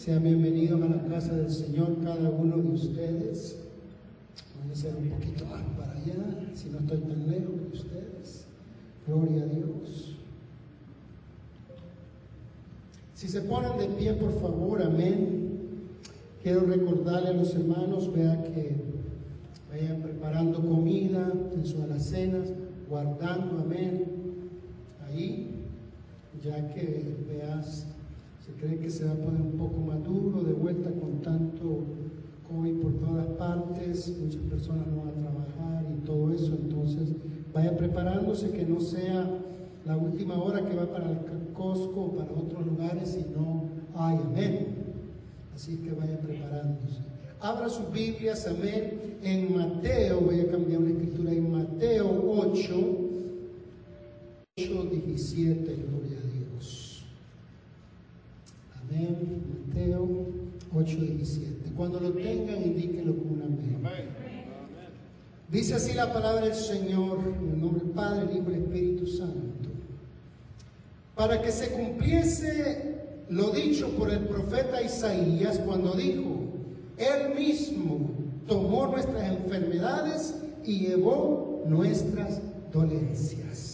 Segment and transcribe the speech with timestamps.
[0.00, 3.58] Sean bienvenidos a la casa del Señor cada uno de ustedes.
[4.58, 8.46] Voy a hacer un poquito más para allá, si no estoy tan lejos de ustedes.
[9.06, 10.16] Gloria a Dios.
[13.12, 15.50] Si se ponen de pie, por favor, amén.
[16.42, 18.76] Quiero recordarle a los hermanos, vea que
[19.70, 22.54] vayan preparando comida en sus alacenas,
[22.88, 24.06] guardando, amén,
[25.06, 25.66] ahí,
[26.42, 27.86] ya que veas,
[28.50, 31.84] se cree que se va a poner un poco más duro de vuelta con tanto
[32.48, 37.10] COVID por todas partes, muchas personas no van a trabajar y todo eso, entonces
[37.52, 39.28] vaya preparándose que no sea
[39.84, 41.18] la última hora que va para el
[41.54, 44.66] Costco o para otros lugares y no hay, amén.
[45.54, 47.00] Así que vaya preparándose.
[47.40, 52.98] Abra sus Biblias, amén, en Mateo, voy a cambiar una escritura, en Mateo 8,
[54.58, 56.19] 8, 17, gloria.
[59.00, 60.26] Amén, Mateo
[60.74, 61.72] 8, 17.
[61.76, 64.08] Cuando lo tengan, indíquenlo con un amén.
[65.48, 68.62] Dice así la palabra del Señor, en el nombre del Padre, el Hijo y el
[68.62, 69.70] Espíritu Santo.
[71.14, 76.36] Para que se cumpliese lo dicho por el profeta Isaías cuando dijo,
[76.98, 78.10] Él mismo
[78.46, 82.40] tomó nuestras enfermedades y llevó nuestras
[82.72, 83.69] dolencias.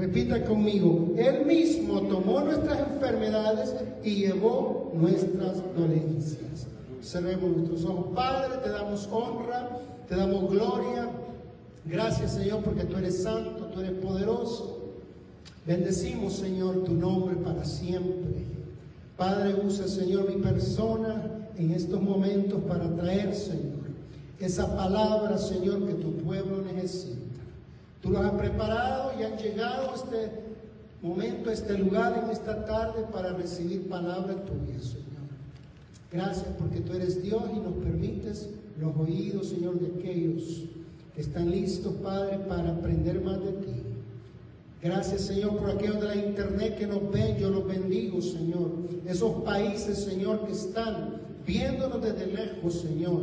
[0.00, 6.66] Repita conmigo, Él mismo tomó nuestras enfermedades y llevó nuestras dolencias.
[7.02, 8.06] Cerremos nuestros ojos.
[8.14, 9.68] Padre, te damos honra,
[10.08, 11.10] te damos gloria.
[11.84, 14.94] Gracias Señor porque tú eres santo, tú eres poderoso.
[15.66, 18.46] Bendecimos Señor tu nombre para siempre.
[19.18, 23.80] Padre, usa Señor mi persona en estos momentos para traer Señor
[24.38, 27.29] esa palabra Señor que tu pueblo necesita.
[28.00, 30.30] Tú los has preparado y han llegado a este
[31.02, 35.10] momento, a este lugar en esta tarde para recibir palabra tuya Señor.
[36.12, 38.48] Gracias porque tú eres Dios y nos permites
[38.80, 40.64] los oídos, Señor, de aquellos
[41.14, 43.82] que están listos, Padre, para aprender más de ti.
[44.82, 47.36] Gracias, Señor, por aquellos de la internet que nos ven.
[47.36, 48.70] Yo los bendigo, Señor.
[49.06, 53.20] Esos países, Señor, que están viéndonos desde lejos, Señor.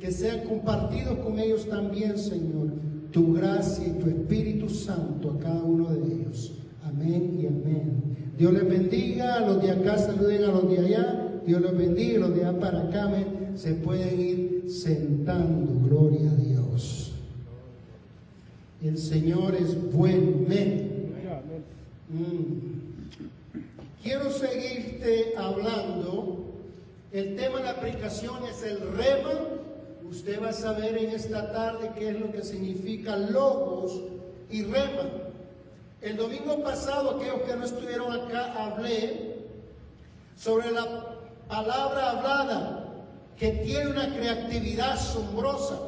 [0.00, 2.68] Que sean compartidos con ellos también, Señor.
[3.16, 6.52] Tu gracia y tu Espíritu Santo a cada uno de ellos.
[6.84, 8.34] Amén y amén.
[8.36, 9.36] Dios les bendiga.
[9.36, 11.40] A los de acá saluden a los de allá.
[11.46, 12.18] Dios les bendiga.
[12.18, 13.54] Los de allá para acá, amén.
[13.54, 15.72] Se pueden ir sentando.
[15.88, 17.12] Gloria a Dios.
[18.82, 20.32] El Señor es bueno.
[20.44, 21.14] Amén.
[22.10, 23.56] Mm.
[24.02, 26.52] Quiero seguirte hablando.
[27.12, 29.56] El tema de la aplicación es el rema.
[30.10, 34.00] Usted va a saber en esta tarde qué es lo que significa logos
[34.50, 35.10] y rema.
[36.00, 39.36] El domingo pasado, aquellos que no estuvieron acá, hablé
[40.36, 41.16] sobre la
[41.48, 42.86] palabra hablada
[43.36, 45.80] que tiene una creatividad asombrosa.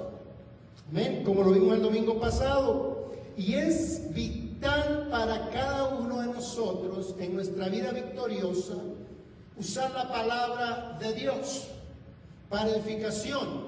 [0.90, 1.22] ¿Ven?
[1.22, 3.12] Como lo vimos el domingo pasado.
[3.36, 8.74] Y es vital para cada uno de nosotros en nuestra vida victoriosa
[9.56, 11.68] usar la palabra de Dios
[12.48, 13.67] para edificación.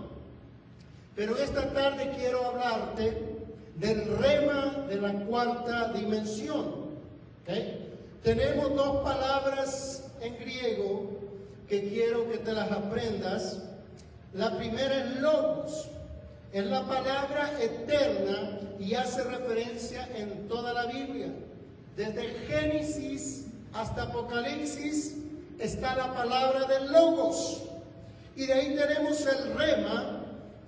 [1.21, 3.13] Pero esta tarde quiero hablarte
[3.77, 6.97] del rema de la cuarta dimensión.
[8.23, 11.11] Tenemos dos palabras en griego
[11.69, 13.59] que quiero que te las aprendas.
[14.33, 15.89] La primera es logos.
[16.55, 21.35] Es la palabra eterna y hace referencia en toda la Biblia.
[21.99, 23.45] Desde Génesis
[23.75, 25.17] hasta Apocalipsis
[25.59, 27.65] está la palabra de logos.
[28.37, 30.20] Y de ahí tenemos el rema,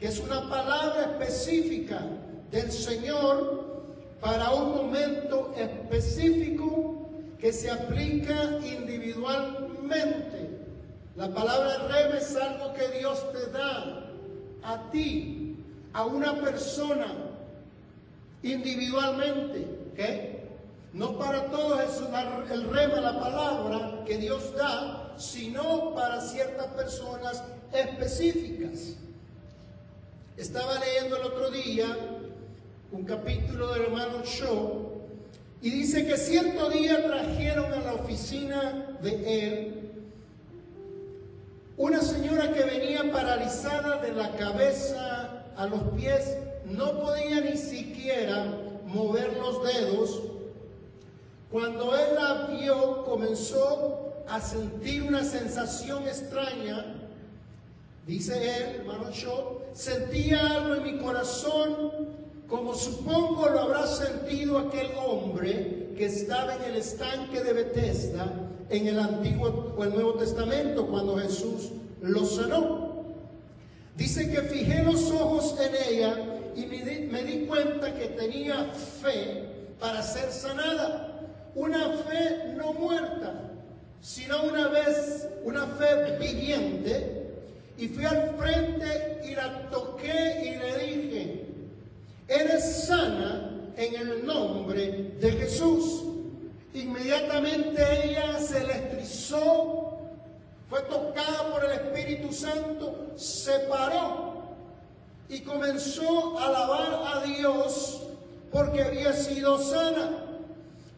[0.06, 2.00] es una palabra específica
[2.50, 3.62] del Señor
[4.20, 7.08] para un momento específico
[7.38, 10.50] que se aplica individualmente.
[11.16, 14.10] La palabra rema es algo que Dios te da
[14.64, 15.56] a ti,
[15.92, 17.06] a una persona,
[18.42, 19.66] individualmente.
[19.92, 20.00] ¿ok?
[20.94, 22.00] No para todos es
[22.50, 28.96] el rema, la palabra que Dios da, sino para ciertas personas específicas.
[30.36, 31.86] Estaba leyendo el otro día
[32.90, 34.90] un capítulo del hermano Shaw
[35.60, 39.82] y dice que cierto día trajeron a la oficina de él
[41.76, 48.58] una señora que venía paralizada de la cabeza a los pies, no podía ni siquiera
[48.86, 50.22] mover los dedos.
[51.50, 56.84] Cuando él la vio, comenzó a sentir una sensación extraña.
[58.06, 61.92] Dice él, hermano Shaw, sentía algo en mi corazón,
[62.48, 68.32] como supongo lo habrá sentido aquel hombre que estaba en el estanque de Bethesda
[68.72, 71.70] en el Antiguo o el Nuevo Testamento cuando Jesús
[72.00, 73.04] lo sanó.
[73.96, 76.16] Dice que fijé los ojos en ella
[76.56, 78.64] y me di, me di cuenta que tenía
[79.02, 79.44] fe
[79.78, 81.20] para ser sanada.
[81.54, 83.50] Una fe no muerta,
[84.00, 87.21] sino una vez, una fe viviente.
[87.78, 91.46] Y fui al frente y la toqué y le dije,
[92.28, 96.04] eres sana en el nombre de Jesús.
[96.74, 99.98] Inmediatamente ella se electrizó,
[100.70, 104.42] fue tocada por el Espíritu Santo, se paró
[105.28, 108.02] y comenzó a alabar a Dios
[108.50, 110.18] porque había sido sana.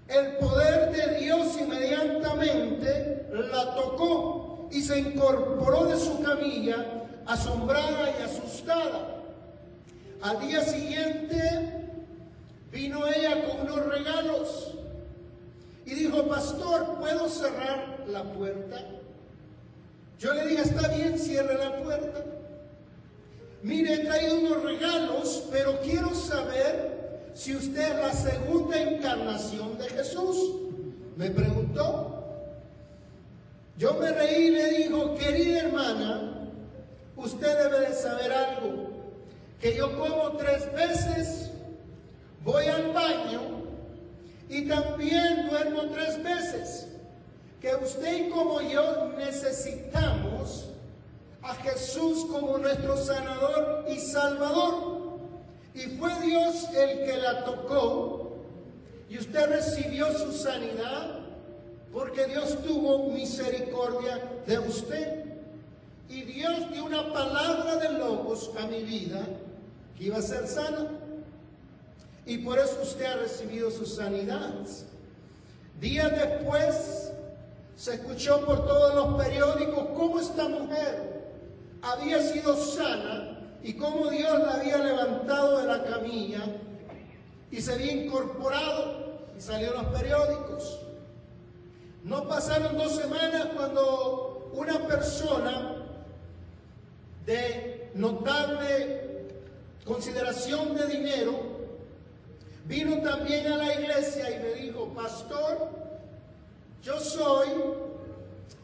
[0.09, 8.23] El poder de Dios inmediatamente la tocó y se incorporó de su camilla, asombrada y
[8.23, 9.23] asustada.
[10.23, 11.85] Al día siguiente
[12.75, 14.75] Vino ella con unos regalos
[15.87, 18.85] y dijo, pastor, ¿puedo cerrar la puerta?
[20.19, 22.25] Yo le dije, está bien, cierre la puerta.
[23.63, 29.89] Mire, he traído unos regalos, pero quiero saber si usted es la segunda encarnación de
[29.91, 30.37] Jesús.
[31.17, 32.14] Me preguntó.
[33.77, 36.49] Yo me reí y le dijo, querida hermana,
[37.17, 38.91] usted debe de saber algo,
[39.61, 41.51] que yo como tres veces
[42.45, 43.65] voy al baño
[44.49, 46.89] y también duermo tres veces.
[47.61, 50.69] Que usted como yo necesitamos
[51.43, 55.19] a Jesús como nuestro sanador y salvador.
[55.75, 58.37] Y fue Dios el que la tocó
[59.09, 61.24] y usted recibió su sanidad
[61.95, 65.25] porque Dios tuvo misericordia de usted.
[66.09, 69.25] Y Dios dio una palabra de lobos a mi vida
[69.97, 70.89] que iba a ser sana.
[72.27, 74.55] Y por eso usted ha recibido su sanidad.
[75.81, 77.13] Días después
[77.77, 81.31] se escuchó por todos los periódicos cómo esta mujer
[81.81, 86.45] había sido sana y cómo Dios la había levantado de la camilla
[87.51, 90.84] y se había incorporado y salió en los periódicos.
[92.05, 95.85] No pasaron dos semanas cuando una persona
[97.27, 99.27] de notable
[99.85, 101.55] consideración de dinero
[102.67, 105.69] Vino también a la iglesia y me dijo, pastor,
[106.83, 107.49] yo soy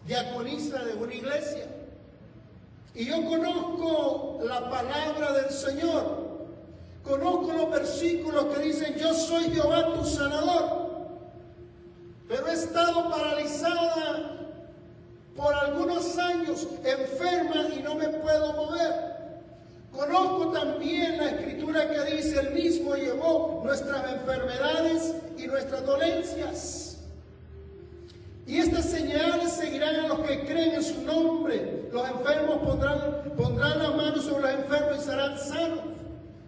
[0.07, 1.67] diaconista de una iglesia
[2.95, 6.31] y yo conozco la palabra del Señor.
[7.05, 10.80] Conozco los versículos que dicen, yo soy Jehová tu sanador.
[12.31, 14.37] Pero he estado paralizada
[15.37, 18.93] por algunos años, enferma y no me puedo mover.
[19.91, 26.99] Conozco también la escritura que dice, el mismo llevó nuestras enfermedades y nuestras dolencias.
[28.47, 31.89] Y estas señales seguirán a los que creen en su nombre.
[31.93, 35.81] Los enfermos pondrán, pondrán las manos sobre los enfermos y serán sanos.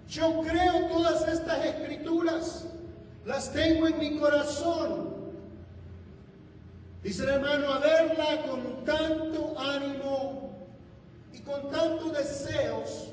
[0.08, 2.66] Yo creo todas estas escrituras.
[3.24, 5.11] Las tengo en mi corazón.
[7.02, 10.50] Dice el hermano, a verla con tanto ánimo
[11.32, 13.08] y con tantos deseos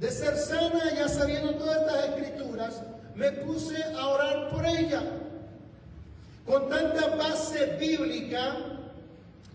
[0.00, 2.82] de ser sana, ya sabiendo todas estas escrituras,
[3.14, 5.02] me puse a orar por ella.
[6.44, 8.56] Con tanta base bíblica,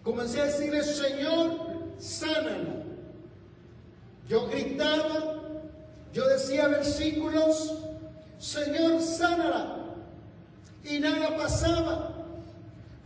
[0.04, 1.60] comencé a decirle, Señor,
[2.00, 2.84] sánala.
[4.30, 5.42] Yo gritaba,
[6.14, 7.74] yo decía versículos,
[8.40, 9.80] Señor, sánala.
[10.86, 12.14] Y nada pasaba.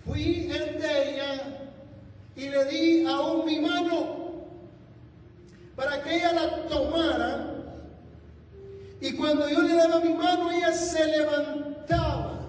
[0.06, 0.41] Fui
[2.36, 4.22] y le di aún mi mano
[5.76, 7.48] para que ella la tomara.
[9.00, 12.40] Y cuando yo le daba mi mano, ella se levantaba.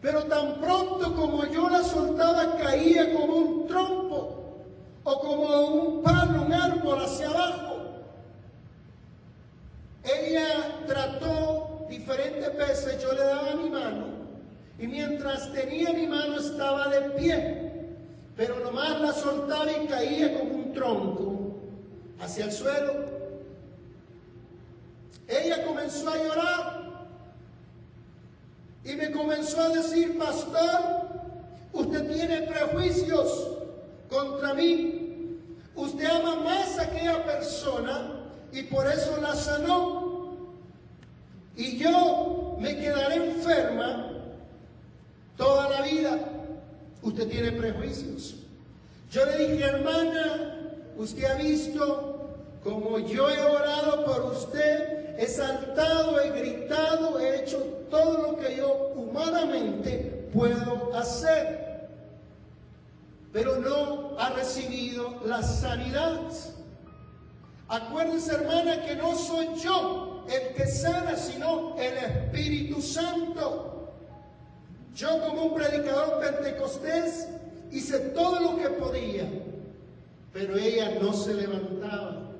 [0.00, 4.66] Pero tan pronto como yo la soltaba, caía como un trompo
[5.04, 7.76] o como un palo, un árbol hacia abajo.
[10.04, 14.12] Ella trató diferentes veces, yo le daba mi mano
[14.82, 17.61] y mientras tenía mi mano estaba de pie,
[18.42, 21.60] pero nomás la soltaba y caía como un tronco
[22.20, 22.92] hacia el suelo.
[25.28, 27.06] Ella comenzó a llorar
[28.84, 30.80] y me comenzó a decir, pastor,
[31.72, 33.48] usted tiene prejuicios
[34.10, 35.38] contra mí.
[35.76, 40.48] Usted ama más a aquella persona y por eso la sanó.
[41.54, 44.14] Y yo me quedaré enferma
[45.36, 46.18] toda la vida.
[47.02, 48.36] Usted tiene prejuicios.
[49.10, 50.56] Yo le dije, hermana,
[50.96, 52.12] usted ha visto
[52.62, 57.58] como yo he orado por usted, he saltado, he gritado, he hecho
[57.90, 61.88] todo lo que yo humanamente puedo hacer.
[63.32, 66.20] Pero no ha recibido la sanidad.
[67.68, 73.71] Acuérdense, hermana, que no soy yo el que sana, sino el Espíritu Santo.
[74.94, 77.28] Yo como un predicador pentecostés
[77.70, 79.28] hice todo lo que podía,
[80.32, 82.30] pero ella no se levantaba.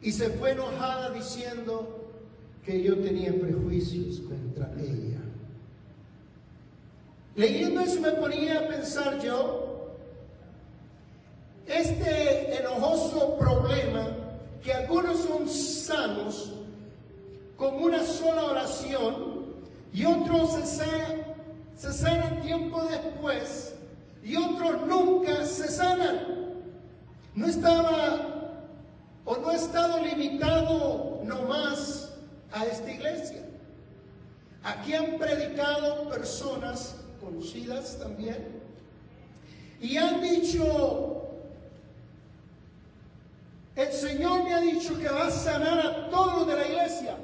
[0.00, 2.10] Y se fue enojada diciendo
[2.64, 5.20] que yo tenía prejuicios contra ella.
[7.36, 9.94] Leyendo eso me ponía a pensar yo,
[11.66, 14.08] este enojoso problema,
[14.62, 16.52] que algunos son sanos
[17.56, 19.29] con una sola oración
[19.92, 21.22] y otros se sanan,
[21.76, 23.74] se sanan tiempo después
[24.22, 26.40] y otros nunca se sanan.
[27.34, 28.40] No estaba
[29.24, 32.12] o no ha estado limitado nomás
[32.52, 33.42] a esta iglesia.
[34.62, 38.60] Aquí han predicado personas conocidas también
[39.80, 41.22] y han dicho,
[43.76, 47.16] el Señor me ha dicho que va a sanar a todos de la iglesia.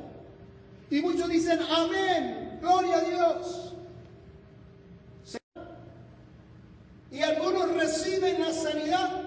[0.90, 3.74] Y muchos dicen, amén, gloria a Dios.
[7.10, 9.22] Y algunos reciben la sanidad,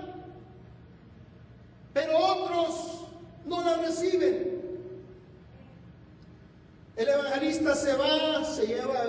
[1.94, 3.08] pero otros
[3.46, 4.60] no la reciben.
[6.98, 9.00] El evangelista se va, se lleva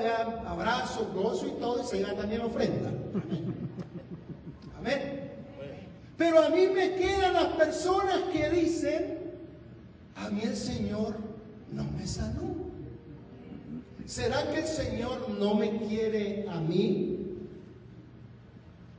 [0.46, 2.90] abrazos, gozo y todo, y se lleva también ofrenda.
[4.78, 5.30] Amén.
[6.16, 9.18] Pero a mí me quedan las personas que dicen,
[10.14, 11.16] a mí el Señor
[11.72, 12.69] no me sanó.
[14.06, 17.18] ¿Será que el Señor no me quiere a mí?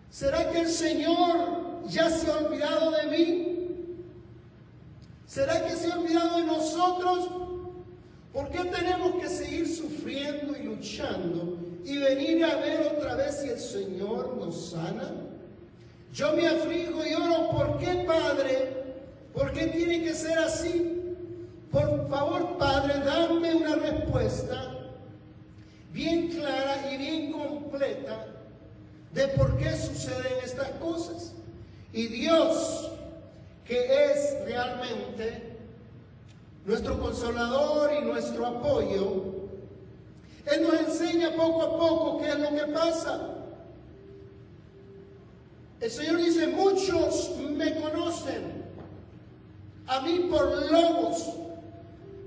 [0.10, 3.48] ¿Será que el Señor ya se ha olvidado de mí?
[5.26, 7.30] ¿Será que se ha olvidado de nosotros?
[8.34, 13.50] ¿Por qué tenemos que seguir sufriendo y luchando y venir a ver otra vez si
[13.50, 15.12] el Señor nos sana?
[16.14, 18.84] Yo me aflijo y oro, ¿por qué, Padre?
[19.34, 21.16] ¿Por qué tiene que ser así?
[21.72, 24.81] Por favor, Padre, dame una respuesta
[25.92, 28.28] bien clara y bien completa
[29.14, 31.34] de por qué suceden estas cosas.
[31.94, 32.92] Y Dios,
[33.66, 35.58] que es realmente
[36.66, 39.26] nuestro consolador y nuestro apoyo,
[40.46, 43.28] Él nos enseña poco a poco qué es lo que pasa.
[45.82, 48.62] El Señor dice, muchos me conocen,
[49.88, 51.26] a mí por lobos,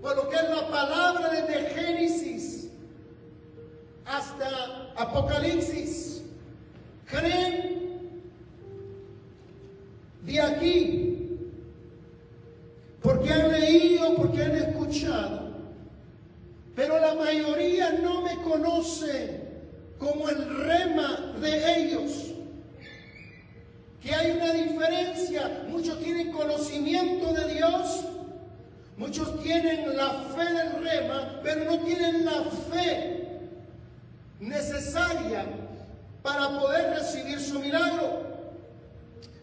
[0.02, 2.53] por lo que es la palabra desde Génesis
[4.06, 6.22] hasta Apocalipsis.
[7.06, 7.74] Creen
[10.22, 11.38] de aquí,
[13.02, 15.52] porque han leído, porque han escuchado,
[16.74, 19.42] pero la mayoría no me conoce
[19.98, 22.30] como el rema de ellos.
[24.02, 28.04] Que hay una diferencia, muchos tienen conocimiento de Dios,
[28.96, 33.13] muchos tienen la fe del rema, pero no tienen la fe
[34.48, 35.44] necesaria
[36.22, 38.22] para poder recibir su milagro.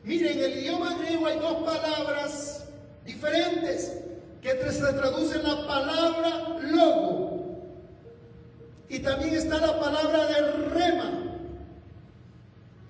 [0.03, 2.65] Miren, en el idioma griego hay dos palabras
[3.05, 3.99] diferentes
[4.41, 7.31] que se traducen la palabra logo
[8.89, 11.11] y también está la palabra de rema,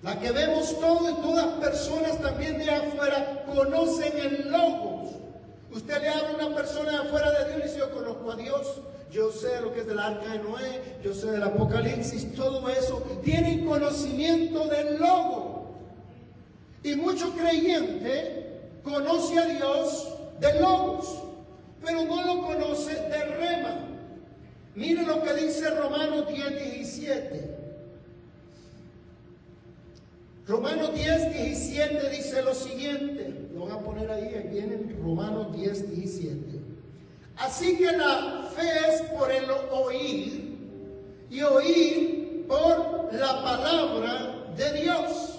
[0.02, 4.91] la que vemos todos y todas personas también de afuera conocen el logo.
[5.74, 8.80] Usted le habla a una persona afuera de Dios y dice, yo conozco a Dios,
[9.10, 13.02] yo sé lo que es del arca de Noé, yo sé del Apocalipsis, todo eso.
[13.22, 15.76] Tienen conocimiento del logo.
[16.82, 20.08] Y mucho creyente conoce a Dios
[20.40, 21.22] de logos,
[21.84, 23.80] pero no lo conoce de rema.
[24.74, 27.58] Miren lo que dice Romanos 10, 17.
[30.46, 33.41] Romanos 10, 17 dice lo siguiente.
[33.62, 36.60] Voy a poner ahí, aquí en Romanos 10, 17.
[37.36, 40.58] Así que la fe es por el oír
[41.30, 45.38] y oír por la palabra de Dios.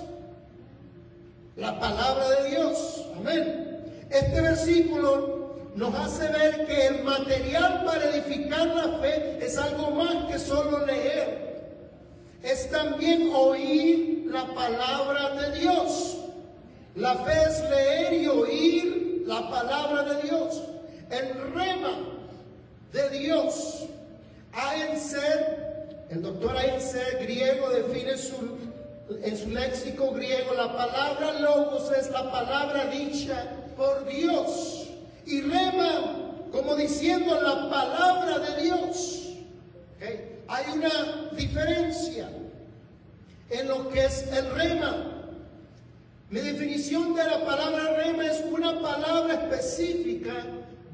[1.58, 3.08] La palabra de Dios.
[3.18, 3.84] Amén.
[4.10, 10.32] Este versículo nos hace ver que el material para edificar la fe es algo más
[10.32, 11.62] que solo leer.
[12.42, 16.23] Es también oír la palabra de Dios.
[16.96, 20.62] La fe es leer y oír la palabra de Dios.
[21.10, 21.98] El rema
[22.92, 23.86] de Dios.
[24.52, 28.36] Aenser, el doctor Aenser griego define su,
[29.24, 34.90] en su léxico griego, la palabra logos es la palabra dicha por Dios.
[35.26, 39.20] Y rema como diciendo la palabra de Dios.
[40.48, 42.30] Hay una diferencia
[43.50, 45.12] en lo que es el rema.
[46.34, 50.34] Mi definición de la palabra rema es una palabra específica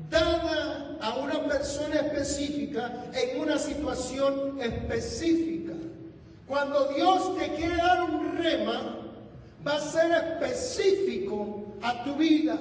[0.10, 5.72] dada a una persona específica en una situación específica.
[6.46, 8.98] Cuando Dios te quiere dar un rema,
[9.66, 12.60] va a ser específico a tu vida.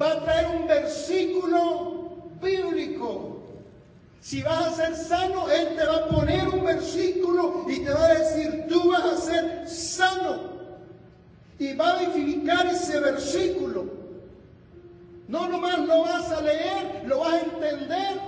[0.00, 3.42] Va a traer un versículo bíblico
[4.20, 8.04] si vas a ser sano, Él te va a poner un versículo y te va
[8.04, 10.52] a decir, tú vas a ser sano.
[11.62, 13.84] Y va a verificar ese versículo.
[15.28, 18.20] No nomás lo vas a leer, lo vas a entender.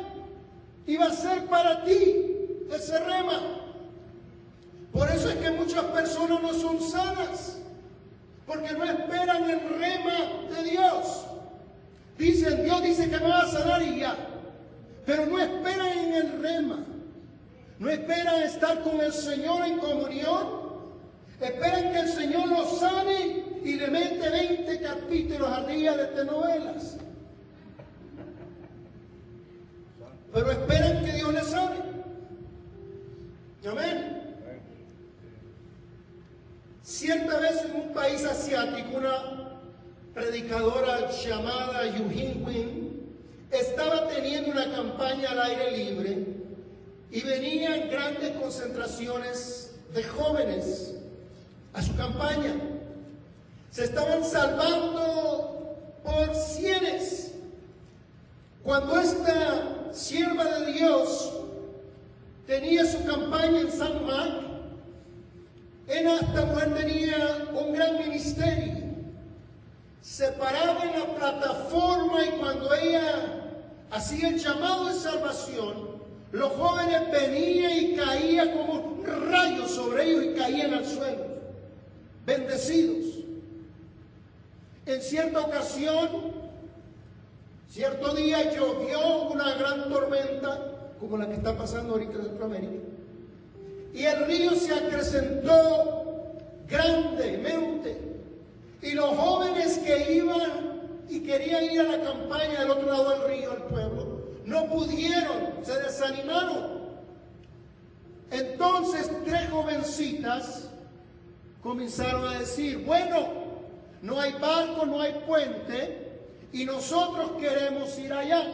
[0.86, 2.14] Y va a ser para ti
[2.72, 3.40] ese rema.
[4.92, 7.58] Por eso es que muchas personas no son sanas.
[8.46, 10.14] Porque no esperan el rema
[10.54, 11.24] de Dios.
[12.16, 14.16] Dicen, Dios dice que me va a sanar y ya.
[15.04, 16.84] Pero no esperan en el rema.
[17.80, 20.63] No esperan estar con el Señor en comunión.
[21.44, 26.96] Esperan que el Señor los sane y le mete 20 capítulos al día de telenovelas.
[30.32, 31.76] Pero esperan que Dios les sane.
[33.70, 34.22] Amén.
[36.82, 39.58] Cierta vez en un país asiático, una
[40.14, 43.16] predicadora llamada Yu Win
[43.50, 46.26] estaba teniendo una campaña al aire libre
[47.10, 50.93] y venían grandes concentraciones de jóvenes
[51.74, 52.54] a su campaña.
[53.70, 57.32] Se estaban salvando por cienes.
[58.62, 61.32] Cuando esta sierva de Dios
[62.46, 64.44] tenía su campaña en San Marcos,
[65.86, 68.84] en esta mujer tenía un gran ministerio.
[70.00, 73.44] Se paraba en la plataforma y cuando ella
[73.94, 75.72] Así el llamado de salvación,
[76.32, 81.24] los jóvenes venían y caían como rayos sobre ellos y caían al suelo,
[82.24, 83.24] bendecidos.
[84.86, 86.08] En cierta ocasión,
[87.68, 92.84] cierto día llovió una gran tormenta, como la que está pasando ahorita en Centroamérica,
[93.94, 96.34] y el río se acrecentó
[96.68, 97.98] grandemente,
[98.82, 103.28] y los jóvenes que iban y querían ir a la campaña del otro lado del
[103.28, 104.24] río, al pueblo.
[104.44, 106.84] No pudieron, se desanimaron.
[108.30, 110.70] Entonces tres jovencitas
[111.64, 113.26] comenzaron a decir, bueno,
[114.02, 116.20] no hay barco, no hay puente
[116.52, 118.44] y nosotros queremos ir allá.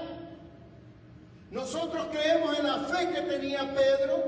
[1.51, 4.25] Nosotros creemos en la fe que tenía Pedro,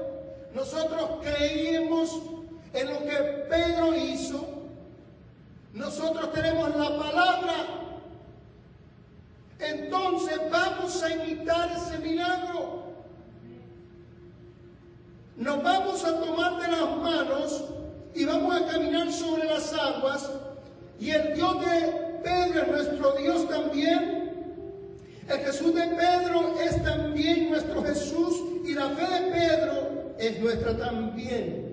[0.52, 2.20] nosotros creímos
[2.74, 3.16] en lo que
[3.48, 4.46] Pedro hizo,
[5.72, 7.82] nosotros tenemos la palabra
[9.62, 12.82] entonces vamos a imitar ese milagro.
[15.36, 17.64] Nos vamos a tomar de las manos
[18.14, 20.30] y vamos a caminar sobre las aguas.
[21.00, 24.22] Y el Dios de Pedro es nuestro Dios también.
[25.28, 30.76] El Jesús de Pedro es también nuestro Jesús y la fe de Pedro es nuestra
[30.76, 31.72] también.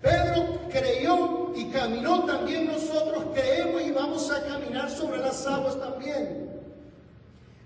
[0.00, 6.50] Pedro creyó y caminó también nosotros creemos y vamos a caminar sobre las aguas también.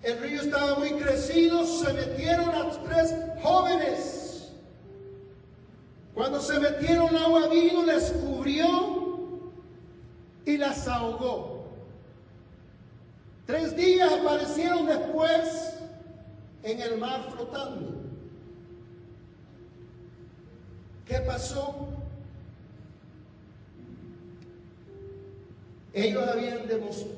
[0.03, 4.28] El río estaba muy crecido, se metieron las tres jóvenes.
[6.19, 9.39] Cuando se metieron, el agua vino, les cubrió
[10.45, 11.69] y las ahogó.
[13.47, 15.75] Tres días aparecieron después
[16.65, 18.03] en el mar flotando.
[21.07, 21.87] ¿Qué pasó?
[25.93, 26.63] Ellos habían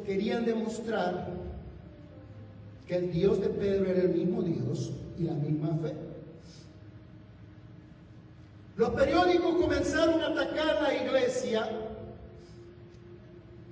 [0.04, 1.26] querían demostrar
[2.86, 6.09] que el Dios de Pedro era el mismo Dios y la misma fe.
[8.80, 11.68] Los periódicos comenzaron a atacar la iglesia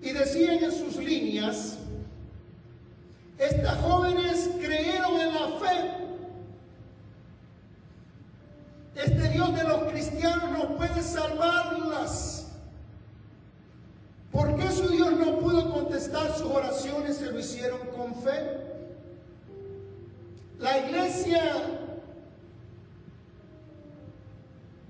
[0.03, 1.79] y decían en sus líneas,
[3.38, 5.90] estas jóvenes creyeron en la fe.
[8.97, 12.49] Este Dios de los cristianos no puede salvarlas.
[14.31, 18.61] ¿Por qué su Dios no pudo contestar sus oraciones se lo hicieron con fe?
[20.59, 21.88] La iglesia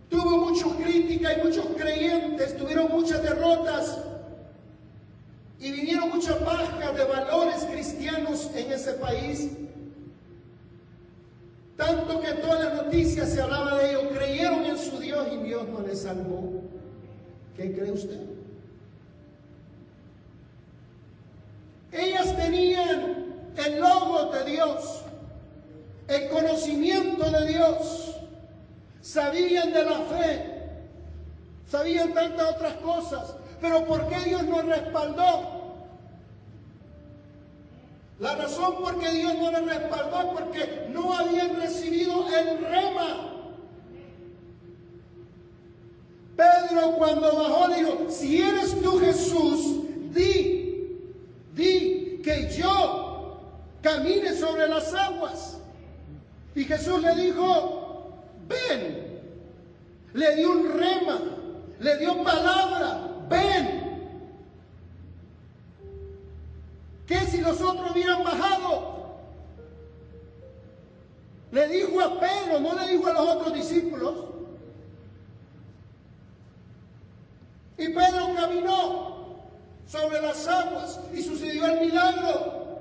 [0.08, 3.98] tuvo mucha crítica y muchos creyentes tuvieron muchas derrotas
[5.60, 9.48] y vinieron muchas bajas de valores cristianos en ese país.
[11.76, 15.68] Tanto que todas las noticias se hablaba de ellos, creyeron en su Dios y Dios
[15.68, 16.62] no les salvó.
[17.56, 18.20] ¿Qué cree usted?
[21.92, 25.02] Ellas tenían el logo de Dios
[26.08, 28.16] el conocimiento de Dios.
[29.08, 30.44] Sabían de la fe,
[31.70, 35.58] sabían tantas otras cosas, pero ¿por qué Dios nos respaldó?
[38.20, 43.34] La razón por qué Dios no les respaldó es porque no habían recibido el rema.
[46.36, 51.00] Pedro cuando bajó dijo, si eres tú Jesús, di,
[51.54, 53.40] di que yo
[53.80, 55.58] camine sobre las aguas.
[56.54, 57.88] Y Jesús le dijo,
[58.48, 59.20] ven.
[60.14, 61.20] Le dio un rema,
[61.78, 63.78] le dio palabra, ven.
[67.06, 68.98] ¿Qué si nosotros hubieran bajado?
[71.50, 74.14] Le dijo a Pedro, no le dijo a los otros discípulos.
[77.78, 79.08] Y Pedro caminó
[79.87, 82.80] sobre las aguas y sucedió el milagro.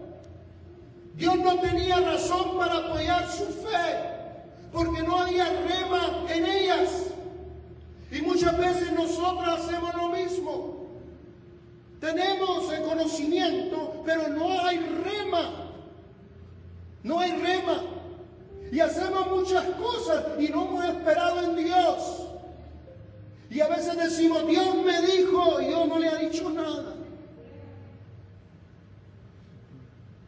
[1.13, 4.16] Dios no tenía razón para apoyar su fe,
[4.77, 7.07] porque no había rema en ellas.
[8.11, 10.87] Y muchas veces nosotros hacemos lo mismo.
[11.99, 15.71] Tenemos el conocimiento, pero no hay rema.
[17.01, 17.81] No hay rema.
[18.71, 22.27] Y hacemos muchas cosas y no hemos esperado en Dios.
[23.49, 26.93] Y a veces decimos, Dios me dijo y Dios no le ha dicho nada.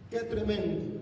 [0.10, 0.99] Qué tremendo.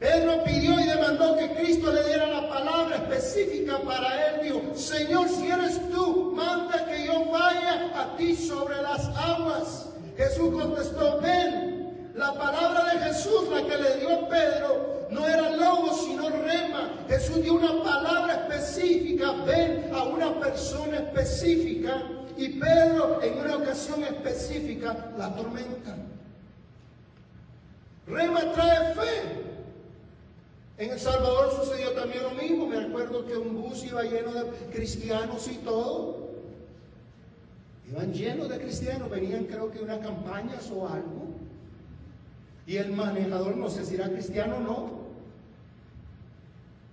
[0.00, 4.40] Pedro pidió y demandó que Cristo le diera la palabra específica para él.
[4.42, 9.90] Dijo, Señor, si eres tú, manda que yo vaya a ti sobre las aguas.
[10.16, 12.12] Jesús contestó, ven.
[12.14, 17.04] La palabra de Jesús, la que le dio Pedro, no era lobo, sino rema.
[17.06, 22.02] Jesús dio una palabra específica, ven a una persona específica.
[22.38, 25.94] Y Pedro, en una ocasión específica, la tormenta.
[28.06, 29.49] Rema trae fe.
[30.80, 32.66] En El Salvador sucedió también lo mismo.
[32.66, 36.30] Me acuerdo que un bus iba lleno de cristianos y todo.
[37.86, 41.26] Iban llenos de cristianos, venían creo que unas campañas o algo.
[42.66, 44.90] Y el manejador, no sé si era cristiano o no,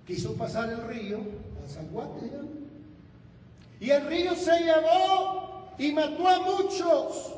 [0.05, 1.19] quiso pasar el río
[1.65, 2.09] a San Juan.
[3.79, 7.35] Y el río se llevó y mató a muchos.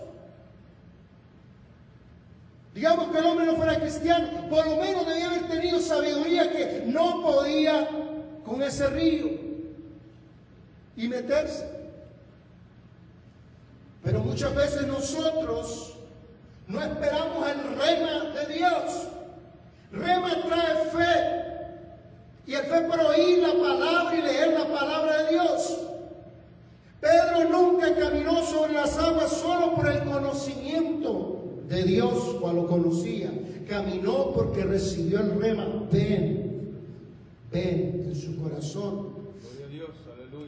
[2.79, 6.83] Digamos que el hombre no fuera cristiano, por lo menos debía haber tenido sabiduría que
[6.85, 7.89] no podía
[8.45, 9.27] con ese río
[10.95, 11.69] y meterse.
[14.01, 15.97] Pero muchas veces nosotros
[16.69, 19.07] no esperamos el rema de Dios.
[19.91, 21.45] Rema trae fe.
[22.47, 25.79] Y el fe por oír la palabra y leer la palabra de Dios.
[27.01, 31.39] Pedro nunca caminó sobre las aguas solo por el conocimiento
[31.69, 33.31] de Dios cuando lo conocía.
[33.67, 35.67] Caminó porque recibió el rema.
[35.91, 36.75] Ven,
[37.51, 39.19] ven en su corazón.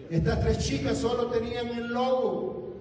[0.10, 2.73] Estas tres chicas solo tenían el logo,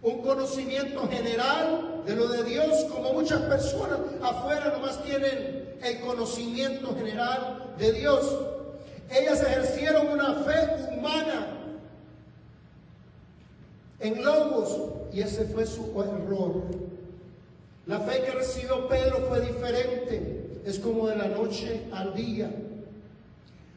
[0.00, 6.94] un conocimiento general de lo de Dios, como muchas personas afuera nomás tienen el conocimiento
[6.96, 8.38] general de Dios.
[9.10, 11.58] Ellas ejercieron una fe humana
[14.00, 14.78] en logos
[15.12, 16.62] y ese fue su error.
[17.86, 22.50] La fe que recibió Pedro fue diferente, es como de la noche al día.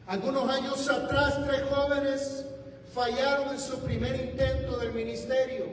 [0.06, 2.44] Algunos años atrás, tres jóvenes
[2.94, 5.66] fallaron en su primer intento del ministerio.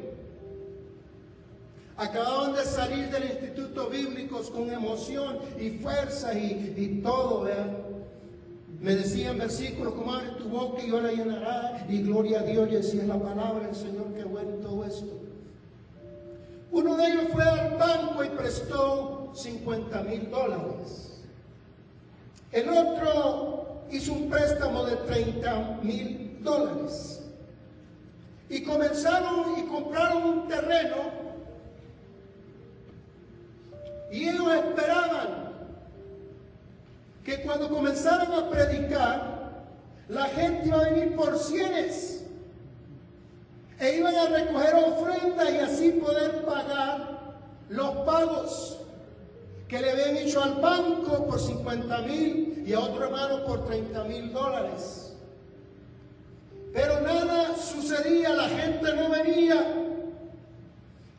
[1.96, 7.78] Acababan de salir del instituto bíblico con emoción y fuerza y, todo, ¿vean?
[8.82, 12.68] Me decían versículos como abre tu boca y yo la llenará y gloria a Dios
[12.70, 15.23] y decía la palabra del Señor que bueno todo esto.
[16.74, 21.22] Uno de ellos fue al banco y prestó 50 mil dólares.
[22.52, 27.22] El otro hizo un préstamo de 30 mil dólares.
[28.50, 30.96] Y comenzaron y compraron un terreno.
[34.12, 35.54] Y ellos esperaban
[37.24, 39.64] que cuando comenzaran a predicar,
[40.10, 42.23] la gente iba a venir por cienes
[43.80, 47.20] e iban a recoger ofrendas y así poder pagar
[47.70, 48.78] los pagos
[49.68, 54.04] que le habían hecho al banco por 50 mil y a otro hermano por 30
[54.04, 55.14] mil dólares.
[56.74, 59.76] Pero nada sucedía, la gente no venía.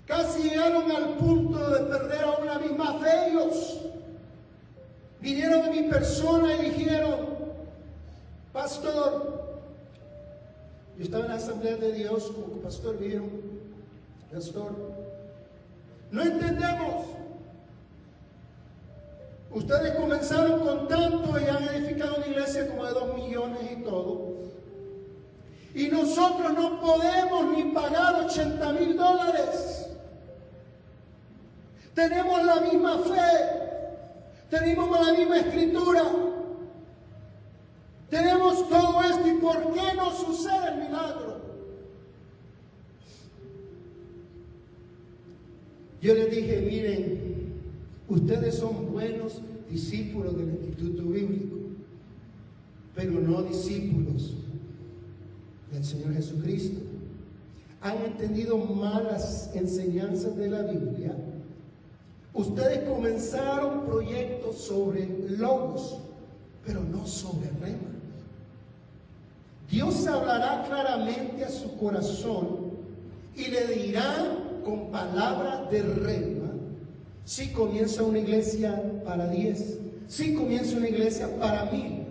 [0.06, 3.80] Casi llegaron al punto de perder a una misma de ellos.
[5.20, 7.28] Vinieron a mi persona y dijeron,
[8.52, 9.43] pastor,
[10.96, 13.30] yo estaba en la Asamblea de Dios como pastor, vieron,
[14.32, 14.72] pastor.
[16.10, 17.06] No entendemos.
[19.50, 24.34] Ustedes comenzaron con tanto y han edificado una iglesia como de dos millones y todo.
[25.74, 29.88] Y nosotros no podemos ni pagar 80 mil dólares.
[31.94, 36.02] Tenemos la misma fe, tenemos la misma escritura,
[38.14, 41.40] tenemos todo esto y ¿por qué no sucede el milagro?
[46.00, 47.54] Yo les dije, miren,
[48.08, 51.56] ustedes son buenos discípulos del Instituto Bíblico,
[52.94, 54.34] pero no discípulos
[55.72, 56.82] del Señor Jesucristo.
[57.80, 61.16] Han entendido malas enseñanzas de la Biblia.
[62.32, 65.98] Ustedes comenzaron proyectos sobre logos,
[66.64, 67.93] pero no sobre rema.
[69.70, 72.72] Dios hablará claramente a su corazón
[73.34, 76.50] y le dirá con palabra de rema
[77.24, 82.04] si comienza una iglesia para diez, si comienza una iglesia para mil,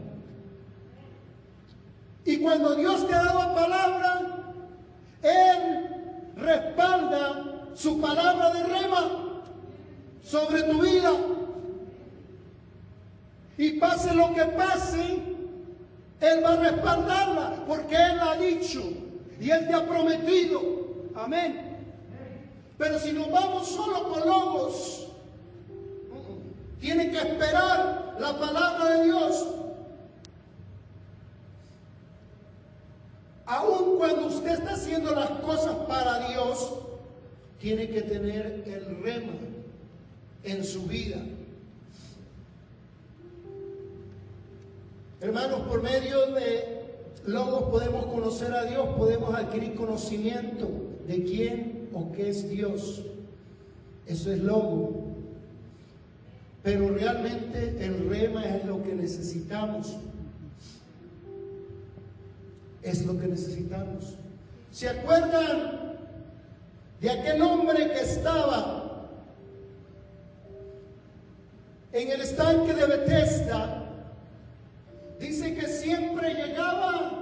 [2.26, 4.22] y cuando Dios te ha dado palabra,
[5.22, 9.42] Él respalda su palabra de rema
[10.24, 11.12] sobre tu vida.
[13.58, 15.33] Y pase lo que pase,
[16.24, 18.82] Él va a respaldarla porque Él ha dicho
[19.40, 20.62] y Él te ha prometido.
[21.16, 21.78] Amén.
[22.78, 25.08] Pero si nos vamos solo con logos,
[26.80, 29.48] tiene que esperar la palabra de Dios
[33.46, 36.74] Aun cuando usted está haciendo las cosas para Dios,
[37.60, 39.34] tiene que tener el rema
[40.44, 41.18] en su vida.
[45.24, 46.84] Hermanos, por medio de
[47.26, 50.70] logos podemos conocer a Dios, podemos adquirir conocimiento
[51.08, 53.02] de quién o qué es Dios.
[54.06, 55.06] Eso es logo.
[56.62, 59.96] Pero realmente el rema es lo que necesitamos
[62.84, 64.16] es lo que necesitamos.
[64.72, 65.96] ¿Se acuerdan
[67.00, 69.08] de aquel hombre que estaba
[71.92, 73.83] en el estanque de Bethesda?
[75.24, 77.14] Dice que siempre llegaba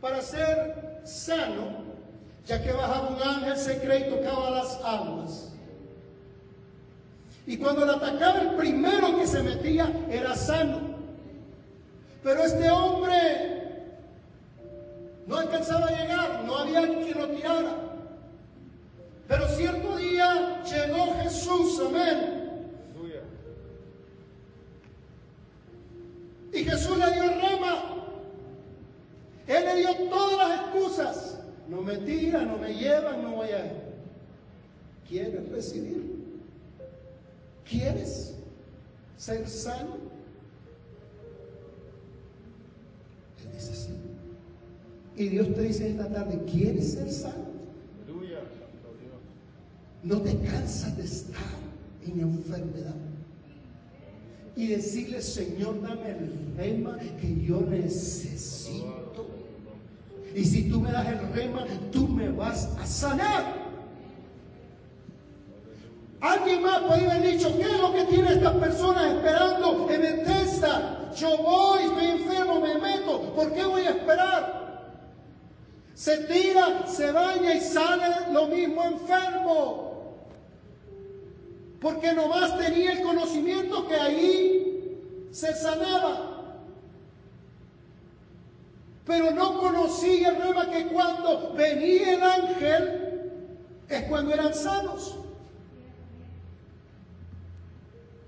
[0.00, 1.84] para ser sano,
[2.44, 5.52] ya que bajaba un ángel secreto y tocaba las aguas.
[7.46, 10.80] Y cuando le atacaba el primero que se metía era sano.
[12.24, 13.92] Pero este hombre
[15.28, 17.76] no alcanzaba a llegar, no había quien lo tirara.
[19.28, 22.43] Pero cierto día llegó Jesús, amén.
[26.54, 27.84] Y Jesús le dio rema.
[29.46, 31.38] Él le dio todas las excusas.
[31.68, 33.72] No me tiran, no me llevan, no voy a...
[35.08, 36.14] ¿Quieres recibir?
[37.68, 38.34] ¿Quieres
[39.16, 39.96] ser sano?
[43.42, 43.94] Él dice sí.
[45.16, 47.54] Y Dios te dice esta tarde, ¿quieres ser sano?
[50.04, 51.40] No te cansas de estar
[52.06, 52.94] en enfermedad.
[54.56, 59.26] Y decirle, Señor, dame el rema que yo necesito.
[60.34, 63.64] Y si tú me das el rema, tú me vas a sanar.
[66.20, 71.12] Alguien más puede haber dicho, ¿qué es lo que tiene esta persona esperando en Bethesda?
[71.14, 73.34] Yo voy, estoy enfermo, me meto.
[73.34, 74.64] ¿Por qué voy a esperar?
[75.94, 79.93] Se tira, se baña y sale lo mismo enfermo.
[81.84, 86.56] Porque nomás tenía el conocimiento que ahí se sanaba.
[89.04, 93.32] Pero no conocía rema que cuando venía el ángel
[93.86, 95.18] es cuando eran sanos.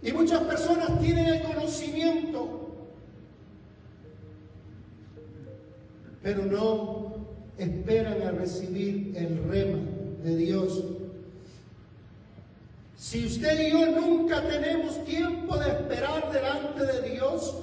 [0.02, 2.76] Y muchas personas tienen el conocimiento,
[6.22, 9.78] pero no esperan a recibir el rema
[10.22, 10.95] de Dios.
[13.08, 17.54] Si usted y yo nunca tenemos tiempo de esperar delante de Dios,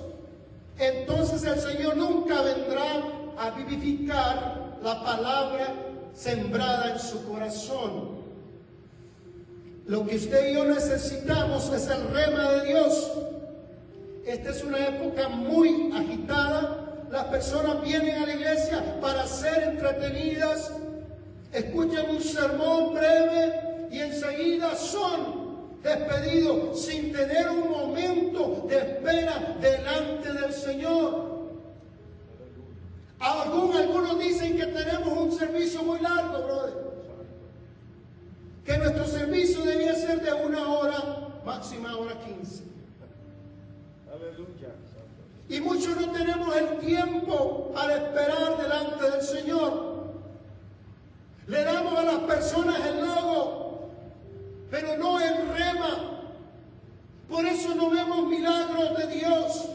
[0.80, 3.04] entonces el Señor nunca vendrá
[3.38, 5.74] a vivificar la palabra
[6.14, 8.24] sembrada en su corazón.
[9.86, 13.12] Lo que usted y yo necesitamos es el rema de Dios.
[14.26, 20.72] Esta es una época muy agitada, las personas vienen a la iglesia para ser entretenidas,
[21.52, 30.34] escuchan un sermón breve y enseguida son despedidos sin tener un momento de espera delante
[30.34, 31.32] del Señor.
[33.20, 36.74] algunos dicen que tenemos un servicio muy largo, brother.
[38.66, 42.64] Que nuestro servicio debía ser de una hora, máxima hora quince.
[45.50, 49.94] Y muchos no tenemos el tiempo para esperar delante del Señor.
[51.46, 53.73] Le damos a las personas el logo,
[54.74, 56.20] pero no el rema.
[57.30, 59.70] Por eso no vemos milagros de Dios.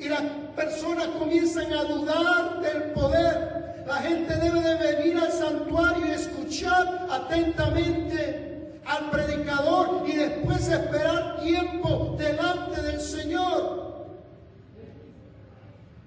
[0.00, 0.22] Y las
[0.56, 3.84] personas comienzan a dudar del poder.
[3.86, 11.40] La gente debe de venir al santuario y escuchar atentamente al predicador y después esperar
[11.40, 14.06] tiempo delante del Señor.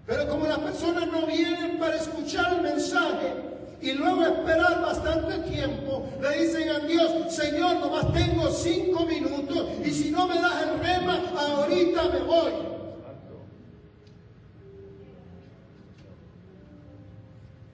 [0.06, 3.49] Pero como las personas no vienen para escuchar el mensaje
[3.82, 9.92] y luego esperar bastante tiempo, le dicen a Dios, Señor, nomás tengo cinco minutos y
[9.92, 12.52] si no me das el rema, ahorita me voy.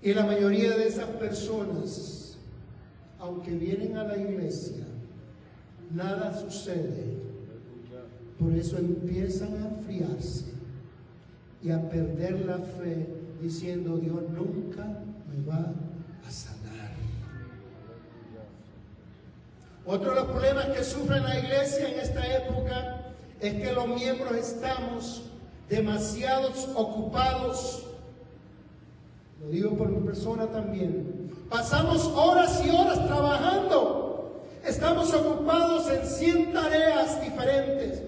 [0.04, 2.38] Y la mayoría de esas personas,
[3.18, 4.86] aunque vienen a la iglesia,
[5.92, 7.26] nada sucede.
[8.38, 10.46] Por eso empiezan a enfriarse
[11.64, 13.08] y a perder la fe
[13.42, 14.86] diciendo Dios nunca
[15.28, 15.95] me va a
[16.32, 16.92] sanar.
[19.86, 23.02] Otro de los problemas que sufre la iglesia en esta época
[23.40, 25.24] es que los miembros estamos
[25.70, 27.84] demasiados ocupados.
[29.42, 31.32] Lo digo por mi persona también.
[31.50, 34.42] Pasamos horas y horas trabajando.
[34.66, 38.02] Estamos ocupados en 100 tareas diferentes.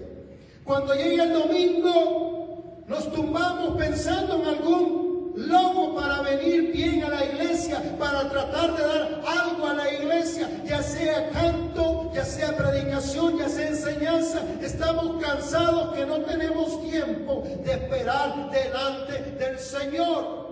[0.64, 5.07] Cuando llegue el domingo, nos tumbamos pensando en algún
[5.46, 10.48] logo para venir bien a la iglesia, para tratar de dar algo a la iglesia,
[10.64, 14.42] ya sea canto, ya sea predicación, ya sea enseñanza.
[14.60, 20.48] Estamos cansados que no tenemos tiempo de esperar delante del Señor.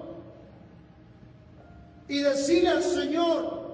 [2.08, 3.64] Y decirle al Señor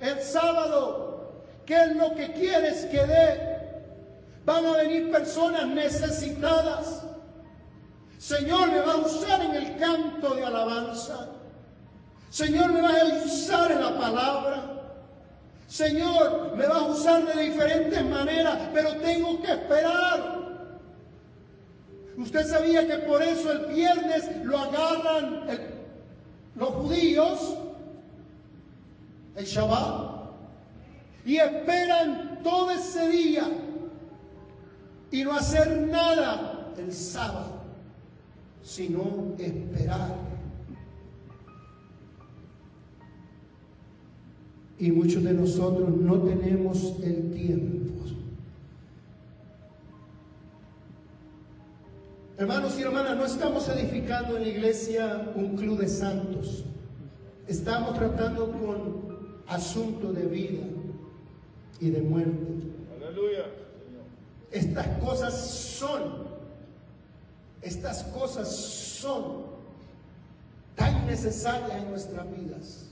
[0.00, 3.54] el sábado, ¿qué es lo que quieres que dé?
[4.46, 7.02] Van a venir personas necesitadas
[8.24, 11.28] Señor, me va a usar en el canto de alabanza.
[12.30, 14.62] Señor, me va a usar en la palabra.
[15.68, 20.38] Señor, me va a usar de diferentes maneras, pero tengo que esperar.
[22.16, 25.44] Usted sabía que por eso el viernes lo agarran
[26.54, 27.58] los judíos,
[29.36, 30.30] el Shabbat,
[31.26, 33.44] y esperan todo ese día
[35.10, 37.53] y no hacer nada el sábado
[38.64, 40.16] sino esperar.
[44.78, 47.84] Y muchos de nosotros no tenemos el tiempo.
[52.36, 56.64] Hermanos y hermanas, no estamos edificando en la iglesia un club de santos.
[57.46, 60.64] Estamos tratando con asuntos de vida
[61.78, 62.46] y de muerte.
[62.96, 63.44] Aleluya.
[64.50, 66.33] Estas cosas son
[67.64, 69.46] estas cosas son
[70.74, 72.86] tan necesarias en nuestras vidas.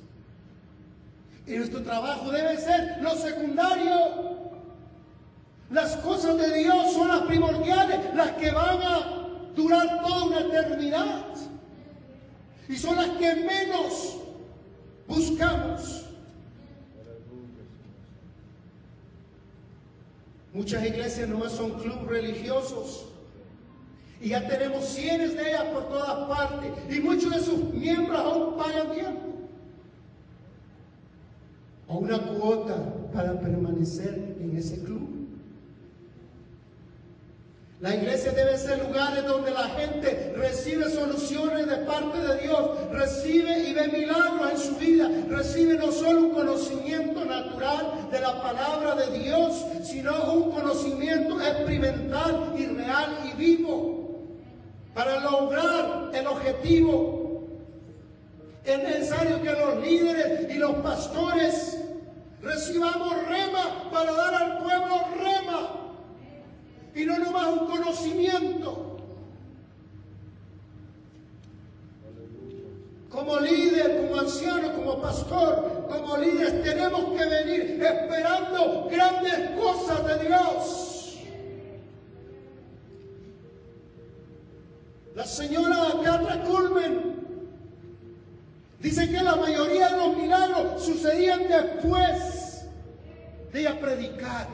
[1.47, 4.41] Y nuestro trabajo debe ser lo secundario.
[5.71, 11.25] Las cosas de Dios son las primordiales, las que van a durar toda una eternidad.
[12.69, 14.17] Y son las que menos
[15.07, 16.07] buscamos.
[20.55, 23.12] Muchas iglesias no son clubes religiosos.
[24.23, 26.71] Y ya tenemos cientos de ellas por todas partes.
[26.89, 29.21] Y muchos de sus miembros aún pagan tiempo.
[31.89, 32.77] O una cuota
[33.13, 35.09] para permanecer en ese club.
[37.81, 43.69] La iglesia debe ser lugares donde la gente recibe soluciones de parte de Dios, recibe
[43.69, 48.95] y ve milagros en su vida, recibe no solo un conocimiento natural de la palabra
[48.95, 54.02] de Dios, sino un conocimiento experimental y real y vivo
[54.95, 57.45] para lograr el objetivo.
[58.65, 61.79] Es necesario que los líderes y los pastores
[62.41, 65.71] recibamos rema para dar al pueblo rema
[66.95, 68.89] y no nomás un conocimiento.
[73.09, 80.27] Como líder, como anciano, como pastor, como líderes tenemos que venir esperando grandes cosas de
[80.27, 80.92] Dios.
[85.15, 87.15] La señora Catra Culmen
[88.81, 92.65] dice que la mayoría de los milagros sucedían después
[93.53, 94.49] de ella predicar,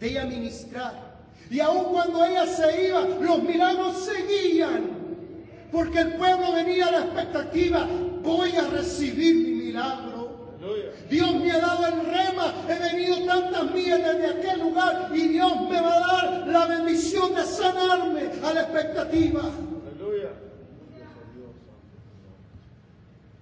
[0.00, 1.16] de ella ministrar.
[1.50, 4.84] Y aun cuando ella se iba, los milagros seguían,
[5.70, 7.86] porque el pueblo venía a la expectativa,
[8.22, 10.05] voy a recibir mi milagro.
[11.08, 12.54] Dios me ha dado el rema.
[12.68, 17.34] He venido tantas millas desde aquel lugar y Dios me va a dar la bendición
[17.34, 19.42] de sanarme a la expectativa.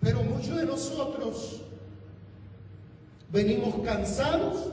[0.00, 1.62] Pero muchos de nosotros
[3.32, 4.68] venimos cansados,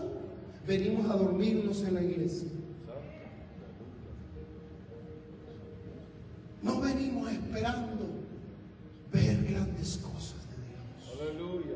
[0.68, 2.50] venimos a dormirnos en la iglesia.
[6.62, 8.08] No venimos esperando
[9.12, 11.20] ver grandes cosas de Dios.
[11.20, 11.71] Aleluya.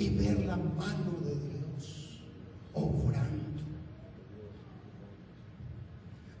[0.00, 2.22] Y ver la mano de Dios
[2.72, 3.60] obrando.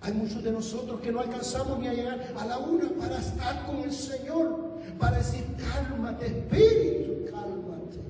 [0.00, 3.66] Hay muchos de nosotros que no alcanzamos ni a llegar a la una para estar
[3.66, 8.00] con el Señor, para decir, cálmate, espíritu, cálmate.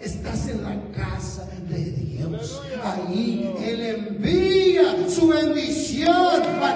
[0.00, 2.62] Estás en la casa de Dios.
[2.84, 6.71] Ahí Él envía su bendición a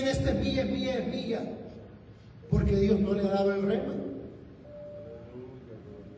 [0.00, 1.40] también, este mía, es mía,
[2.50, 3.94] porque Dios no le ha dado el rema.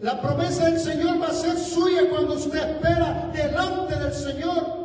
[0.00, 4.82] La promesa del Señor va a ser suya cuando usted espera delante del Señor.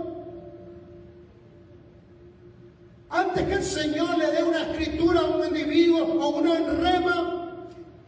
[3.10, 7.68] Antes que el Señor le dé una escritura a un individuo o una rema,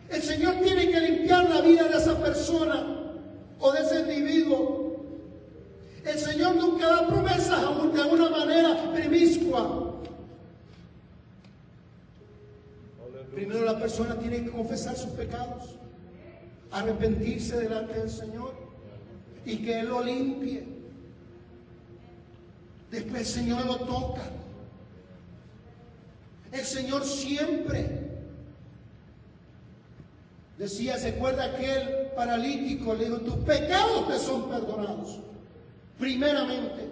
[0.09, 2.85] el Señor tiene que limpiar la vida de esa persona
[3.59, 4.97] o de ese individuo.
[6.05, 7.59] El Señor nunca da promesas
[7.93, 9.88] de una manera promiscua.
[13.33, 15.75] Primero la persona tiene que confesar sus pecados,
[16.71, 18.53] arrepentirse delante del Señor
[19.45, 20.67] y que Él lo limpie.
[22.91, 24.23] Después el Señor lo toca.
[26.51, 28.09] El Señor siempre
[30.57, 35.19] decía, se acuerda aquel paralítico, le dijo, tus pecados te son perdonados,
[35.97, 36.89] primeramente.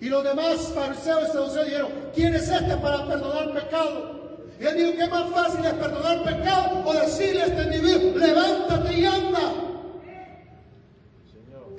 [0.00, 4.23] Y los demás fariseos y saduceos dijeron, ¿quién es este para perdonar pecado?
[4.60, 9.00] Y él dijo, ¿qué más fácil es perdonar pecado o decirle a este individuo, levántate
[9.00, 9.52] y anda?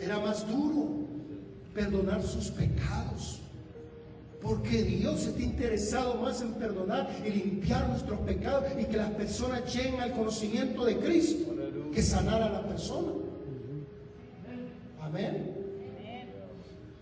[0.01, 0.89] Era más duro
[1.73, 3.39] perdonar sus pecados.
[4.41, 9.73] Porque Dios está interesado más en perdonar y limpiar nuestros pecados y que las personas
[9.73, 11.55] lleguen al conocimiento de Cristo
[11.91, 13.11] que sanar a la persona.
[15.01, 15.55] Amén.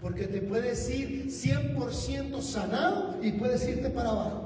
[0.01, 4.42] Porque te puedes ir 100% sanado y puedes irte para abajo.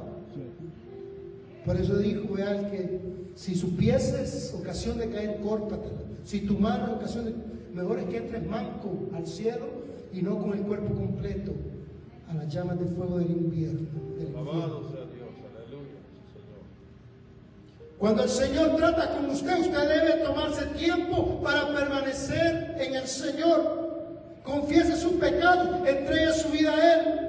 [1.68, 3.02] Por eso dijo Beal que
[3.36, 6.00] si supieses ocasión de caer, córtatela.
[6.24, 7.34] Si tu mano es ocasión de...
[7.74, 9.66] Mejor es que entres manco al cielo
[10.14, 11.52] y no con el cuerpo completo
[12.30, 13.82] a las llamas de fuego del invierno.
[14.18, 14.82] del infierno.
[14.90, 15.30] Sea Dios.
[15.58, 16.00] Aleluya.
[16.32, 16.64] Señor.
[18.00, 24.40] Cuando el Señor trata con usted, usted debe tomarse tiempo para permanecer en el Señor.
[24.42, 27.27] Confiese sus pecados, entregue su vida a Él.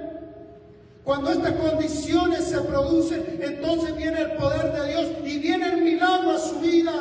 [1.08, 6.32] Cuando estas condiciones se producen, entonces viene el poder de Dios y viene el milagro
[6.32, 6.92] a su vida.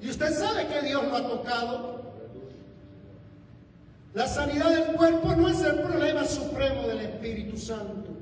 [0.00, 2.00] Y usted sabe que Dios lo ha tocado.
[4.14, 8.12] La sanidad del cuerpo no es el problema supremo del Espíritu Santo.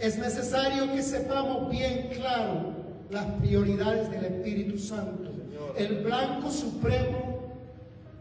[0.00, 2.72] Es necesario que sepamos bien claro
[3.08, 5.30] las prioridades del Espíritu Santo.
[5.76, 7.54] El blanco supremo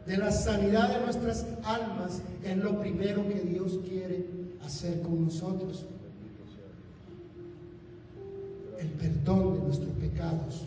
[0.05, 5.85] de la sanidad de nuestras almas es lo primero que Dios quiere hacer con nosotros.
[8.79, 10.63] El perdón de nuestros pecados.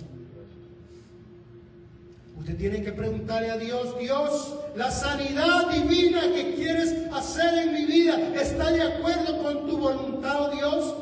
[2.38, 7.84] Usted tiene que preguntarle a Dios, Dios, la sanidad divina que quieres hacer en mi
[7.84, 10.94] vida, ¿está de acuerdo con tu voluntad, oh Dios?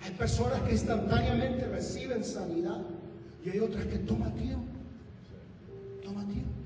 [0.00, 2.80] Hay personas que instantáneamente reciben sanidad
[3.44, 4.64] y hay otras que toma tiempo.
[6.02, 6.57] Toma tiempo.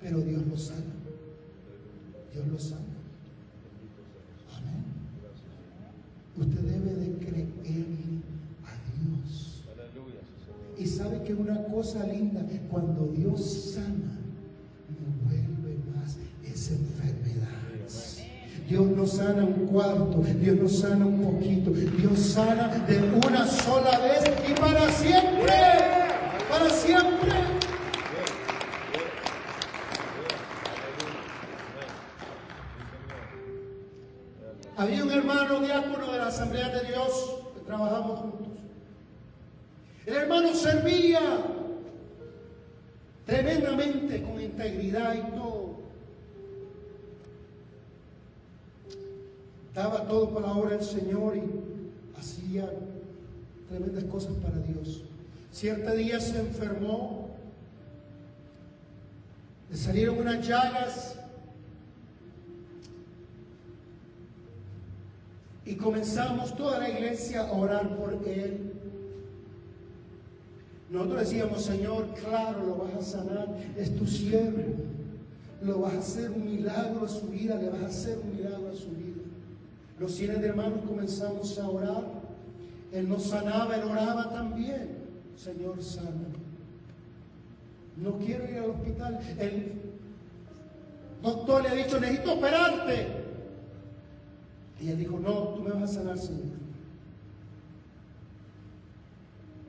[0.00, 0.94] Pero Dios lo sana.
[2.32, 2.82] Dios lo sana.
[4.56, 4.84] Amén.
[6.36, 8.22] Usted debe de creerle
[8.64, 9.64] a Dios.
[10.78, 14.18] Y sabe que una cosa linda, cuando Dios sana,
[14.88, 17.48] no vuelve más esa enfermedad.
[18.68, 23.98] Dios no sana un cuarto, Dios no sana un poquito, Dios sana de una sola
[23.98, 25.54] vez y para siempre,
[26.50, 27.37] para siempre.
[34.78, 38.58] Había un hermano diácono de la Asamblea de Dios que trabajamos juntos.
[40.06, 41.20] El hermano servía
[43.26, 45.78] tremendamente con integridad y todo.
[49.74, 52.70] Daba todo para la obra del Señor y hacía
[53.68, 55.02] tremendas cosas para Dios.
[55.50, 57.30] Cierto día se enfermó,
[59.70, 61.16] le salieron unas llagas
[65.78, 68.72] comenzamos toda la iglesia a orar por él.
[70.90, 74.62] Nosotros decíamos, Señor, claro, lo vas a sanar, es tu siervo,
[75.62, 78.70] lo vas a hacer un milagro a su vida, le vas a hacer un milagro
[78.70, 79.22] a su vida.
[79.98, 82.04] Los cienes de hermanos comenzamos a orar,
[82.92, 84.98] él nos sanaba, él oraba también,
[85.36, 86.28] Señor, sana.
[87.96, 89.18] No quiero ir al hospital.
[89.38, 89.72] El
[91.22, 93.17] doctor le ha dicho, necesito operarte.
[94.80, 96.58] Y él dijo, no, tú me vas a sanar, Señor.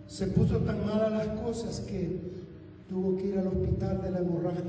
[0.08, 2.20] Se puso tan malas las cosas que
[2.90, 4.64] tuvo que ir al hospital de la hemorragia.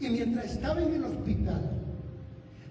[0.00, 1.70] Y mientras estaba en el hospital,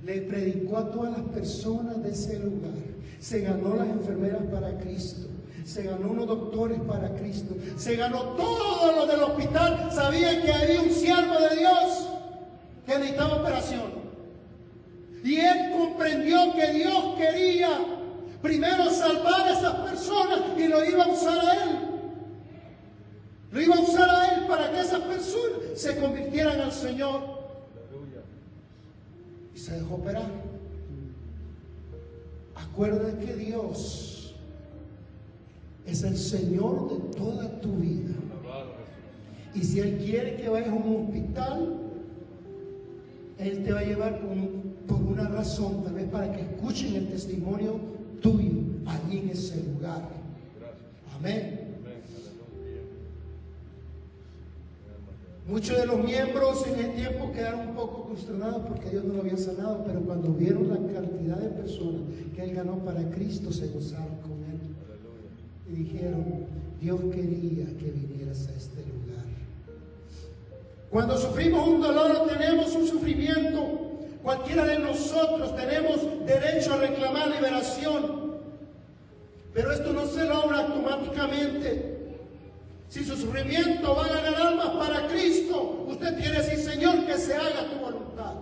[0.05, 2.72] le predicó a todas las personas de ese lugar.
[3.20, 5.28] Se ganó las enfermeras para Cristo.
[5.66, 7.55] Se ganó unos doctores para Cristo.
[7.76, 9.89] Se ganó todo lo del hospital.
[9.91, 12.10] Sabían que había un siervo de Dios
[12.86, 14.07] que necesitaba operación.
[15.24, 17.70] Y él comprendió que Dios quería
[18.41, 21.70] primero salvar a esas personas y lo iba a usar a él.
[23.51, 27.38] Lo iba a usar a él para que esas personas se convirtieran al Señor.
[29.55, 30.30] Y se dejó operar.
[32.55, 34.36] Acuérdate que Dios
[35.86, 38.13] es el Señor de toda tu vida.
[39.55, 41.78] Y si Él quiere que vayas a un hospital,
[43.39, 44.20] Él te va a llevar
[44.88, 47.79] por una razón, tal vez para que escuchen el testimonio
[48.21, 50.07] tuyo allí en ese lugar.
[51.17, 51.67] Amén.
[55.47, 59.21] Muchos de los miembros en el tiempo quedaron un poco consternados porque Dios no lo
[59.21, 62.01] había sanado, pero cuando vieron la cantidad de personas
[62.35, 64.59] que Él ganó para Cristo, se gozaron con Él.
[65.71, 66.25] Y dijeron,
[66.81, 69.25] Dios quería que vinieras a este lugar.
[70.89, 73.86] Cuando sufrimos un dolor tenemos un sufrimiento,
[74.28, 78.36] cualquiera de nosotros tenemos derecho a reclamar liberación.
[79.53, 82.09] Pero esto no se logra automáticamente.
[82.89, 87.36] Si su sufrimiento va a ganar almas para Cristo, usted tiene decir, Señor, que se
[87.36, 88.34] haga tu voluntad.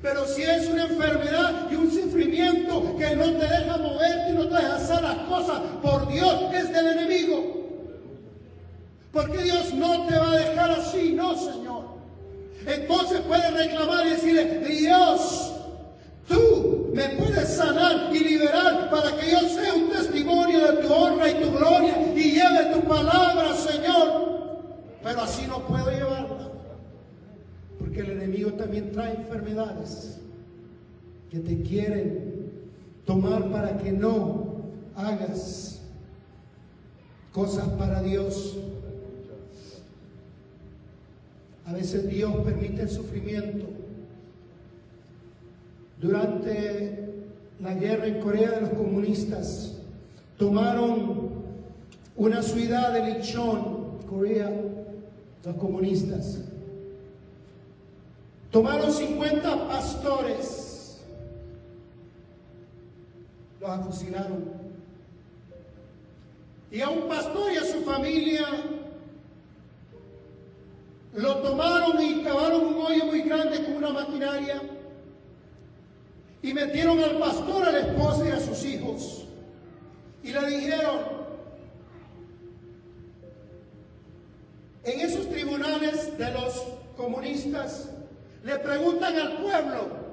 [0.00, 4.48] Pero si es una enfermedad y un sufrimiento que no te deja moverte y no
[4.48, 7.44] te deja hacer las cosas por Dios, es del enemigo.
[9.12, 11.93] Porque Dios no te va a dejar así, no, Señor.
[12.66, 15.54] Entonces puedes reclamar y decirle, Dios,
[16.28, 21.30] Tú me puedes sanar y liberar para que yo sea un testimonio de tu honra
[21.30, 24.64] y tu gloria y lleve tu palabra, Señor.
[25.02, 26.50] Pero así no puedo llevarla.
[27.78, 30.18] Porque el enemigo también trae enfermedades
[31.30, 32.50] que te quieren
[33.04, 34.62] tomar para que no
[34.96, 35.82] hagas
[37.32, 38.56] cosas para Dios.
[41.66, 43.66] A veces Dios permite el sufrimiento
[46.00, 47.14] durante
[47.60, 49.74] la guerra en Corea de los comunistas,
[50.36, 51.30] tomaron
[52.16, 54.52] una ciudad de Lichon, Corea,
[55.44, 56.40] los comunistas.
[58.50, 61.00] Tomaron 50 pastores,
[63.60, 64.44] los afusilaron.
[66.70, 68.44] Y a un pastor y a su familia
[71.14, 74.60] lo tomaron y cavaron un hoyo muy grande con una maquinaria
[76.42, 79.24] y metieron al pastor, a la esposa y a sus hijos.
[80.22, 80.98] Y le dijeron,
[84.82, 86.62] en esos tribunales de los
[86.96, 87.90] comunistas,
[88.42, 90.04] le preguntan al pueblo,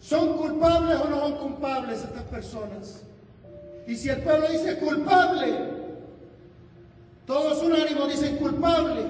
[0.00, 3.02] ¿son culpables o no son culpables estas personas?
[3.86, 5.77] Y si el pueblo dice culpable,
[7.28, 9.02] todos ánimo dicen culpable,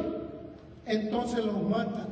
[0.87, 2.09] entonces los matan.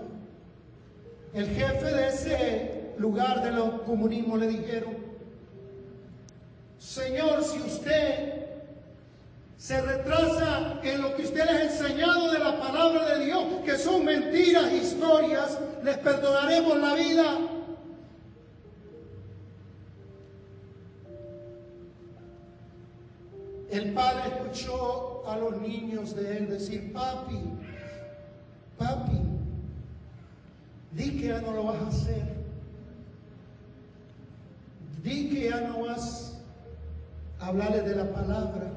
[1.35, 4.97] El jefe de ese lugar de los comunismo le dijeron,
[6.79, 8.47] Señor, si usted
[9.59, 13.77] se retrasa en lo que usted les ha enseñado de la palabra de Dios, que
[13.77, 17.25] son mentiras, historias, les perdonaremos la vida.
[23.77, 27.39] El padre escuchó a los niños de él decir, papi,
[28.79, 29.21] papi,
[30.93, 32.23] Di que ya no lo vas a hacer.
[35.03, 36.41] Di que ya no vas
[37.39, 38.73] a hablarle de la palabra.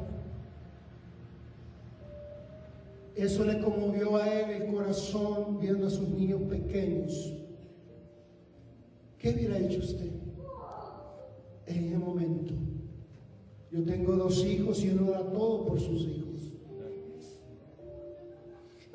[3.15, 7.33] Eso le conmovió a él el corazón viendo a sus niños pequeños.
[9.17, 10.11] ¿Qué hubiera hecho usted
[11.67, 12.68] en ese momento?
[13.71, 16.29] Yo tengo dos hijos y uno da todo por sus hijos.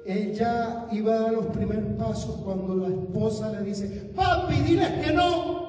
[0.07, 5.13] Ella iba a dar los primeros pasos cuando la esposa le dice, papi, diles que
[5.13, 5.65] no.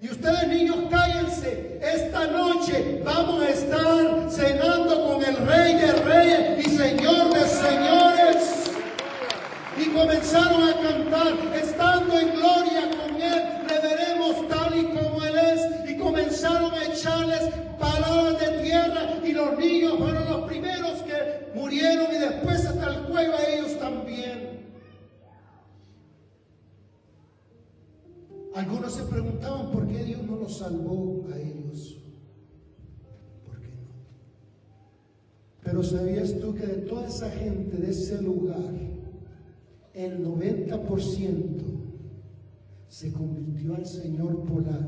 [0.00, 1.78] Y ustedes niños, cállense.
[1.80, 8.70] Esta noche vamos a estar cenando con el Rey de Reyes y Señor de Señores.
[9.78, 15.03] Y comenzaron a cantar, estando en gloria con Él, le veremos tal y como.
[16.44, 22.06] Y comenzaron a echarles palabras de tierra y los niños fueron los primeros que murieron
[22.14, 24.64] y después hasta el cuello a ellos también.
[28.54, 31.96] Algunos se preguntaban por qué Dios no los salvó a ellos.
[33.46, 33.88] ¿Por qué no?
[35.62, 38.70] Pero ¿sabías tú que de toda esa gente de ese lugar,
[39.94, 41.62] el 90%
[42.88, 44.78] se convirtió al Señor por la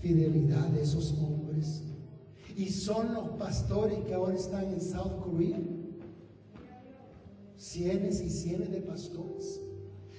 [0.00, 1.82] fidelidad de esos hombres?
[2.56, 5.58] Y son los pastores que ahora están en South Korea.
[7.56, 9.60] Cienes y cienes de pastores.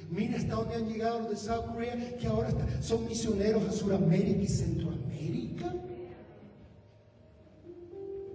[0.10, 2.50] Mira hasta dónde han llegado los de South Korea, que ahora
[2.82, 5.74] son misioneros a Sudamérica y Centroamérica.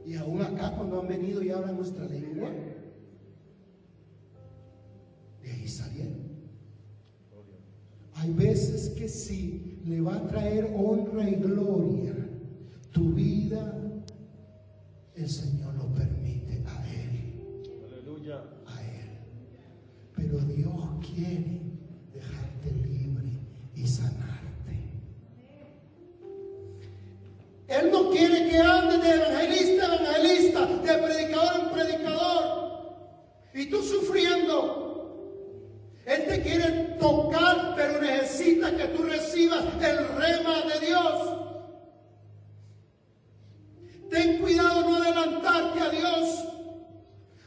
[0.06, 2.50] Y aún acá cuando han venido y hablan nuestra lengua,
[5.42, 6.26] de ahí salieron.
[8.14, 12.14] Hay veces que sí le va a traer honra y gloria
[12.90, 13.72] tu vida,
[15.14, 18.42] el Señor lo permite a Él Aleluya.
[18.66, 19.10] a Él.
[20.16, 21.60] Pero Dios quiere
[22.12, 23.28] dejarte libre
[23.74, 24.76] y sanarte.
[27.68, 32.42] Él no quiere que andes de evangelista en evangelista, de predicador en predicador.
[33.54, 34.85] Y tú sufriendo.
[36.06, 41.36] Él te quiere tocar, pero necesita que tú recibas el rema de Dios.
[44.08, 46.44] Ten cuidado no adelantarte a Dios.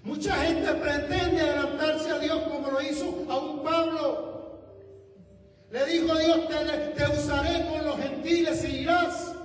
[0.03, 4.60] Mucha gente pretende adelantarse a Dios como lo hizo a un Pablo.
[5.72, 6.39] Le dijo a Dios,
[6.95, 9.36] te, usaré con los gentiles y irás.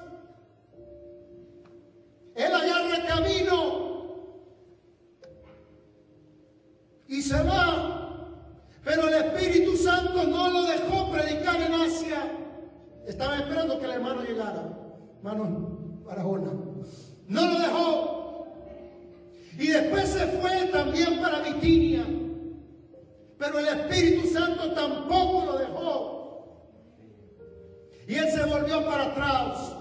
[2.34, 3.84] Él agarra camino
[7.06, 8.03] y se va.
[8.84, 12.30] Pero el Espíritu Santo no lo dejó predicar en Asia.
[13.06, 14.78] Estaba esperando que el hermano llegara.
[15.18, 16.52] Hermano Barahona.
[17.28, 18.46] No lo dejó.
[19.58, 22.04] Y después se fue también para Bitinia.
[23.38, 26.14] Pero el Espíritu Santo tampoco lo dejó.
[28.06, 29.72] Y él se volvió para atrás.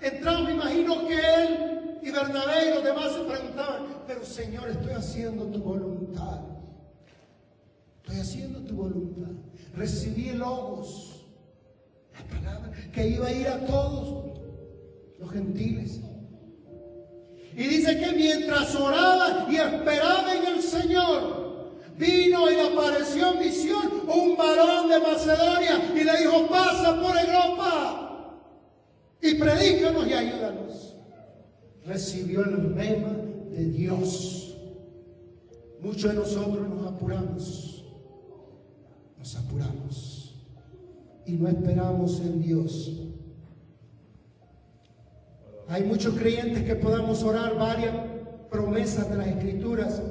[0.00, 4.92] Entramos, me imagino que él y Bernabé y los demás se preguntaban, pero Señor, estoy
[4.92, 5.97] haciendo tu voluntad.
[8.08, 9.32] Estoy haciendo tu voluntad.
[9.76, 11.26] Recibí el logos,
[12.14, 14.40] la palabra, que iba a ir a todos
[15.18, 16.00] los gentiles.
[17.54, 24.02] Y dice que mientras oraba y esperaba en el Señor, vino y apareció en visión
[24.08, 28.38] un varón de Macedonia y le dijo, pasa por Europa
[29.20, 30.96] y predícanos y ayúdanos.
[31.84, 33.12] Recibió el rema
[33.50, 34.56] de Dios.
[35.82, 37.77] Muchos de nosotros nos apuramos,
[39.18, 40.34] nos apuramos
[41.26, 42.92] y no esperamos en Dios.
[45.68, 47.94] Hay muchos creyentes que podamos orar varias
[48.50, 50.02] promesas de las escrituras,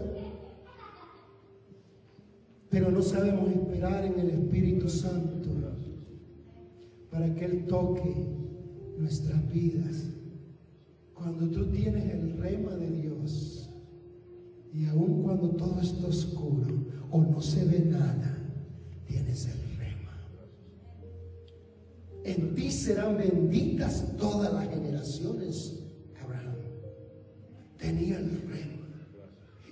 [2.70, 5.38] pero no sabemos esperar en el Espíritu Santo
[7.18, 8.14] para que Él toque
[9.00, 10.06] nuestras vidas.
[11.16, 13.72] Cuando tú tienes el rema de Dios
[14.72, 16.68] y aun cuando todo está oscuro
[17.10, 18.37] o no se ve nada,
[19.08, 20.14] tienes el rema.
[22.24, 25.80] En ti serán benditas todas las generaciones.
[26.24, 26.56] Abraham
[27.78, 28.78] tenía el rema.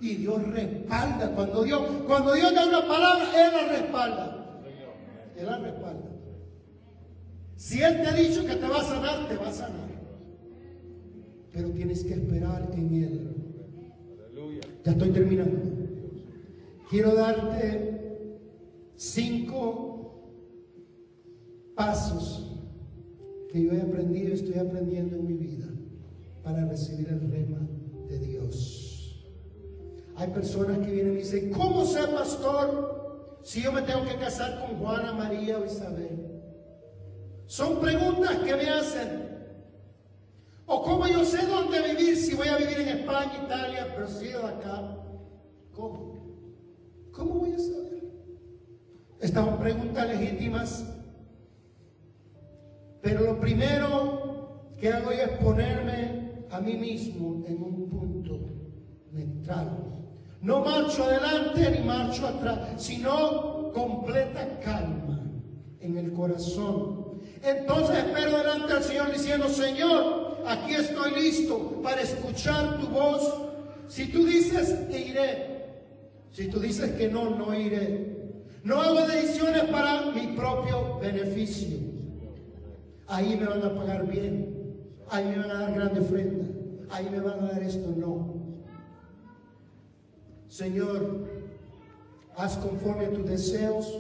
[0.02, 1.32] Y Dios respalda.
[1.36, 4.62] Cuando Dios, cuando Dios da una palabra, Él la respalda.
[5.38, 6.12] Él la respalda.
[7.56, 9.86] Si Él te ha dicho que te va a sanar, te va a sanar.
[11.52, 13.36] Pero tienes que esperar en Él.
[14.84, 15.58] Ya estoy terminando.
[16.90, 17.95] Quiero darte
[19.06, 20.24] cinco
[21.76, 22.52] pasos
[23.52, 25.68] que yo he aprendido y estoy aprendiendo en mi vida
[26.44, 27.68] para recibir el rema
[28.10, 29.26] de Dios.
[30.16, 32.96] Hay personas que vienen y dicen, ¿cómo ser pastor?
[33.44, 36.42] si yo me tengo que casar con Juana, María o Isabel?
[37.46, 39.30] Son preguntas que me hacen.
[40.66, 44.98] ¿O cómo yo sé dónde vivir si voy a vivir en España, Italia, Brasil, acá?
[45.76, 46.16] ¿Cómo?
[47.12, 47.95] ¿Cómo voy a saber?
[49.26, 50.86] Estas preguntas legítimas.
[53.02, 58.40] Pero lo primero que hago es ponerme a mí mismo en un punto
[59.12, 59.80] neutral.
[60.42, 65.24] No marcho adelante ni marcho atrás, sino completa calma
[65.80, 67.20] en el corazón.
[67.42, 73.34] Entonces espero delante al Señor diciendo, Señor, aquí estoy listo para escuchar tu voz.
[73.88, 75.66] Si tú dices que iré,
[76.32, 78.15] si tú dices que no, no iré.
[78.66, 81.78] No hago decisiones para mi propio beneficio.
[83.06, 84.74] Ahí me van a pagar bien.
[85.08, 86.46] Ahí me van a dar grande ofrenda.
[86.90, 87.94] Ahí me van a dar esto.
[87.96, 88.34] No.
[90.48, 91.28] Señor,
[92.36, 94.00] haz conforme a tus deseos,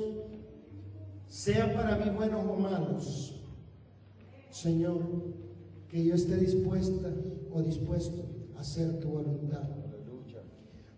[1.27, 3.39] sean para mí buenos o malos.
[4.49, 4.99] Señor,
[5.87, 7.09] que yo esté dispuesta
[7.53, 8.25] o dispuesto
[8.57, 9.69] a hacer tu voluntad.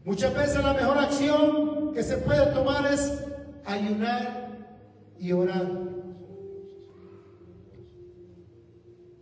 [0.06, 3.12] Muchas veces la mejor acción que se puede tomar es
[3.68, 4.48] ayunar
[5.20, 5.68] y orar.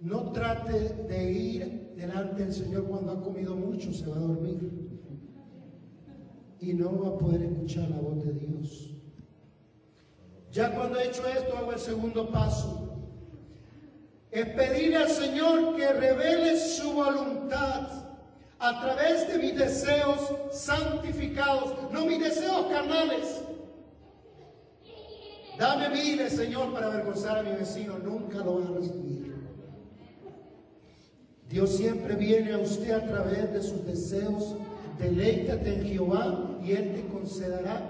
[0.01, 0.79] No trate
[1.09, 4.71] de ir delante del Señor cuando ha comido mucho, se va a dormir.
[6.59, 8.91] Y no va a poder escuchar la voz de Dios.
[10.51, 12.81] Ya cuando he hecho esto, hago el segundo paso.
[14.31, 17.87] Es pedirle al Señor que revele su voluntad
[18.59, 23.41] a través de mis deseos santificados, no mis deseos carnales.
[25.57, 27.97] Dame miles, Señor, para avergonzar a mi vecino.
[27.97, 29.35] Nunca lo va a recibir.
[31.49, 34.55] Dios siempre viene a usted a través de sus deseos.
[34.99, 37.89] Deleítate en Jehová y Él te concederá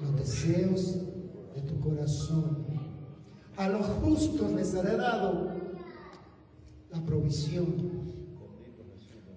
[0.00, 0.96] los deseos
[1.54, 2.66] de tu corazón.
[3.56, 5.50] A los justos les haré dado
[6.92, 7.96] la provisión.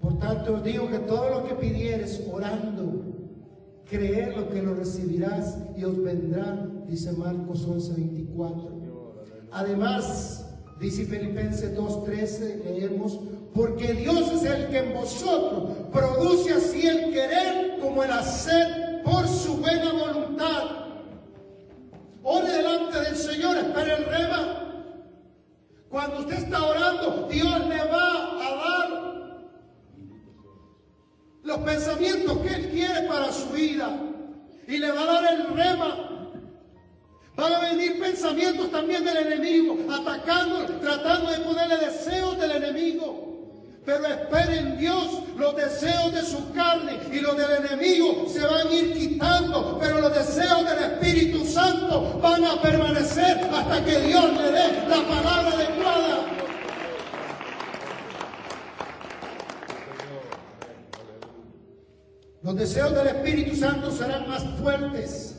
[0.02, 3.06] Por tanto, os digo que todo lo que pidieres orando,
[3.90, 8.80] creer lo que lo recibirás y os vendrá, dice Marcos 11, 24.
[9.52, 10.46] Además,
[10.80, 13.20] dice Filipenses 2.13, leemos,
[13.54, 19.28] porque Dios es el que en vosotros produce así el querer como el hacer por
[19.28, 20.64] su buena voluntad.
[22.24, 24.66] Ore delante del Señor, espere el rema.
[25.90, 29.40] Cuando usted está orando, Dios le va a dar
[31.42, 33.90] los pensamientos que Él quiere para su vida.
[34.68, 36.09] Y le va a dar el rema.
[37.40, 43.30] Van a venir pensamientos también del enemigo, atacando, tratando de ponerle deseos del enemigo.
[43.86, 48.68] Pero espere en Dios, los deseos de su carne y los del enemigo se van
[48.68, 54.34] a ir quitando, pero los deseos del Espíritu Santo van a permanecer hasta que Dios
[54.36, 56.26] le dé la palabra adecuada.
[62.44, 65.39] Los deseos del Espíritu Santo serán más fuertes.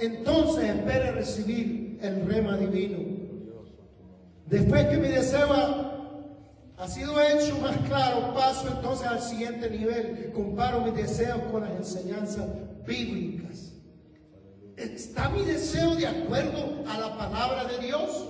[0.00, 2.98] Entonces espere recibir el rema divino.
[4.46, 5.52] Después que mi deseo
[6.76, 10.32] ha, sido hecho más claro, paso entonces al siguiente nivel.
[10.32, 12.46] Comparo mis deseos con las enseñanzas
[12.86, 13.72] bíblicas.
[14.76, 18.26] ¿Está mi deseo de acuerdo a la palabra de Dios?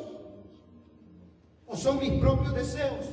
[1.69, 3.07] ¿O son mis propios deseos?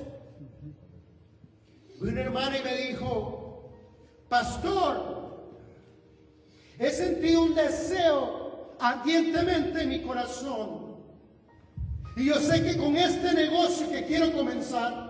[2.01, 3.72] Una hermana y me dijo,
[4.28, 5.45] pastor,
[6.80, 8.36] he sentido un deseo
[8.80, 10.88] ardientemente en mi corazón.
[12.15, 15.07] Y yo sé que con este negocio que quiero comenzar,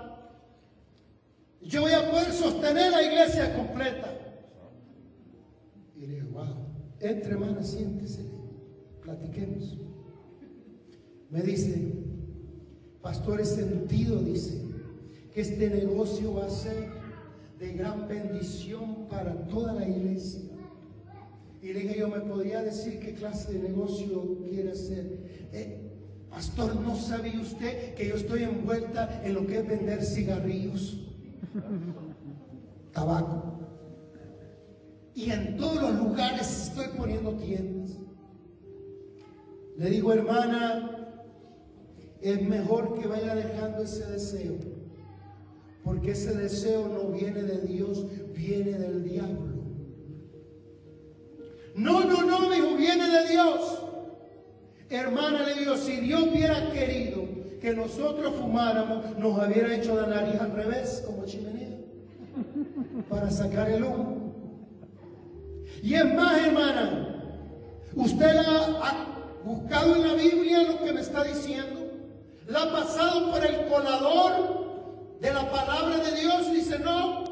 [1.62, 4.14] yo voy a poder sostener la iglesia completa.
[5.96, 6.56] Y le digo, wow,
[7.00, 8.30] entre hermana, siéntese,
[9.02, 9.78] platiquemos.
[11.30, 11.94] Me dice,
[13.02, 14.62] pastor, he sentido, dice,
[15.34, 16.90] que este negocio va a ser
[17.60, 20.47] de gran bendición para toda la iglesia.
[21.62, 25.50] Y le dije, yo me podría decir qué clase de negocio quiere hacer.
[25.52, 25.82] Eh,
[26.30, 31.02] pastor, ¿no sabe usted que yo estoy envuelta en lo que es vender cigarrillos?
[32.94, 33.58] Tabaco.
[35.16, 37.98] Y en todos los lugares estoy poniendo tiendas.
[39.78, 40.98] Le digo, hermana,
[42.22, 44.56] es mejor que vaya dejando ese deseo.
[45.84, 48.06] Porque ese deseo no viene de Dios,
[48.36, 49.57] viene del diablo.
[51.78, 53.84] No, no, no, dijo, viene de Dios.
[54.90, 57.24] Hermana, le digo, si Dios hubiera querido
[57.62, 61.78] que nosotros fumáramos, nos hubiera hecho la nariz al revés, como chimenea,
[63.10, 64.34] para sacar el humo.
[65.82, 67.08] Y es más, hermana,
[67.98, 69.06] ¿Usted la ha
[69.44, 71.80] buscado en la Biblia lo que me está diciendo?
[72.48, 76.52] ¿La ha pasado por el colador de la palabra de Dios?
[76.52, 77.24] Dice, no.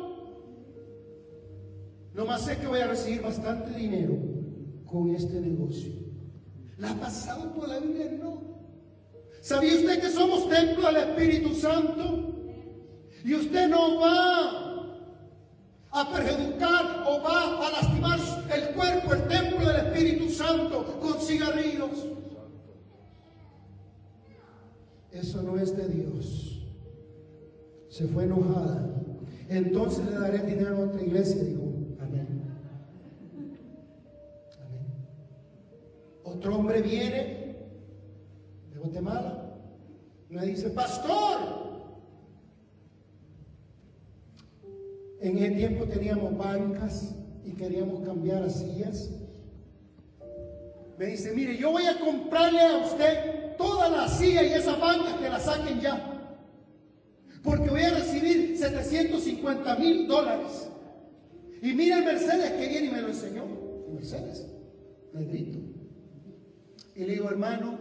[2.16, 4.35] Nomás sé que voy a recibir bastante dinero
[4.86, 5.92] con este negocio.
[6.78, 8.12] ¿La ha pasado por la Biblia?
[8.22, 8.42] No.
[9.42, 12.34] ¿Sabía usted que somos templo del Espíritu Santo?
[13.24, 14.66] Y usted no va
[15.92, 18.20] a perjudicar o va a lastimar
[18.54, 22.06] el cuerpo, el templo del Espíritu Santo con cigarrillos.
[25.12, 26.62] Eso no es de Dios.
[27.90, 28.92] Se fue enojada.
[29.48, 31.75] Entonces le daré dinero a otra iglesia, dijo.
[36.36, 37.56] Otro hombre viene
[38.74, 39.58] de Guatemala.
[40.30, 41.66] Me dice, pastor,
[45.22, 49.10] En ese tiempo teníamos bancas y queríamos cambiar a sillas.
[51.00, 55.18] Me dice, mire, yo voy a comprarle a usted toda la silla y esa banca
[55.18, 56.32] que la saquen ya.
[57.44, 60.68] Porque voy a recibir 750 mil dólares.
[61.60, 63.46] Y mira el Mercedes que viene y me lo enseñó.
[63.94, 64.46] Mercedes,
[65.12, 65.75] negrito.
[66.96, 67.78] Y le digo, hermano,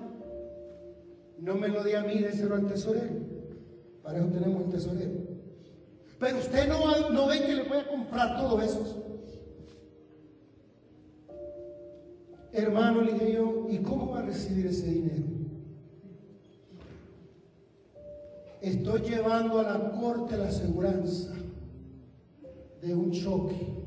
[1.38, 3.14] no me lo di a mí, déselo al tesorero.
[4.02, 5.12] Para eso tenemos el tesorero.
[6.18, 9.02] Pero usted no, ve que le voy a comprar todo eso.
[12.52, 15.24] Hermano, le dije yo, ¿y cómo va a recibir ese dinero?
[18.60, 21.34] Estoy llevando a la corte la aseguranza
[22.80, 23.83] de un choque.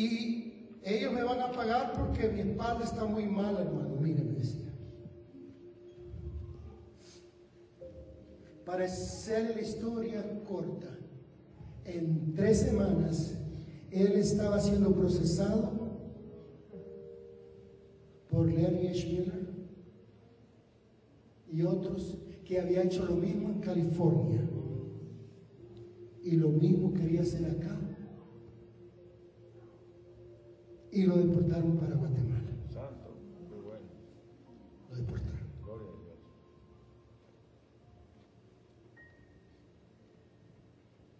[0.00, 3.96] Y ellos me van a pagar porque mi espalda está muy mal, hermano.
[4.00, 4.72] Mire, me decía.
[8.64, 10.88] Para hacerle la historia corta,
[11.84, 13.34] en tres semanas
[13.90, 15.70] él estaba siendo procesado
[18.30, 19.50] por Larry Schmiller
[21.52, 24.48] y otros que habían hecho lo mismo en California
[26.22, 27.89] y lo mismo quería hacer acá
[31.00, 32.40] y lo deportaron para Guatemala.
[32.68, 33.16] Santo,
[33.48, 33.86] muy bueno.
[34.90, 35.48] Lo deportaron.
[35.64, 36.18] Gloria a Dios.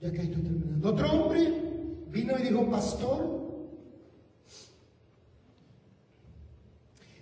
[0.03, 0.91] Ya que estoy terminando.
[0.91, 1.63] Otro hombre
[2.09, 3.41] vino y dijo, pastor,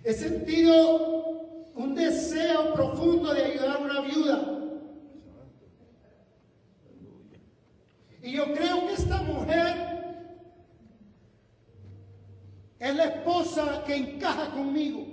[0.03, 4.55] he sentido un deseo profundo de ayudar a una viuda.
[8.21, 9.89] Y yo creo que esta mujer
[12.79, 15.05] es la esposa que encaja conmigo.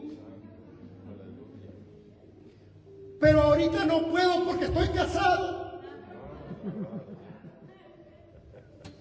[3.21, 5.81] Pero ahorita no puedo porque estoy casado.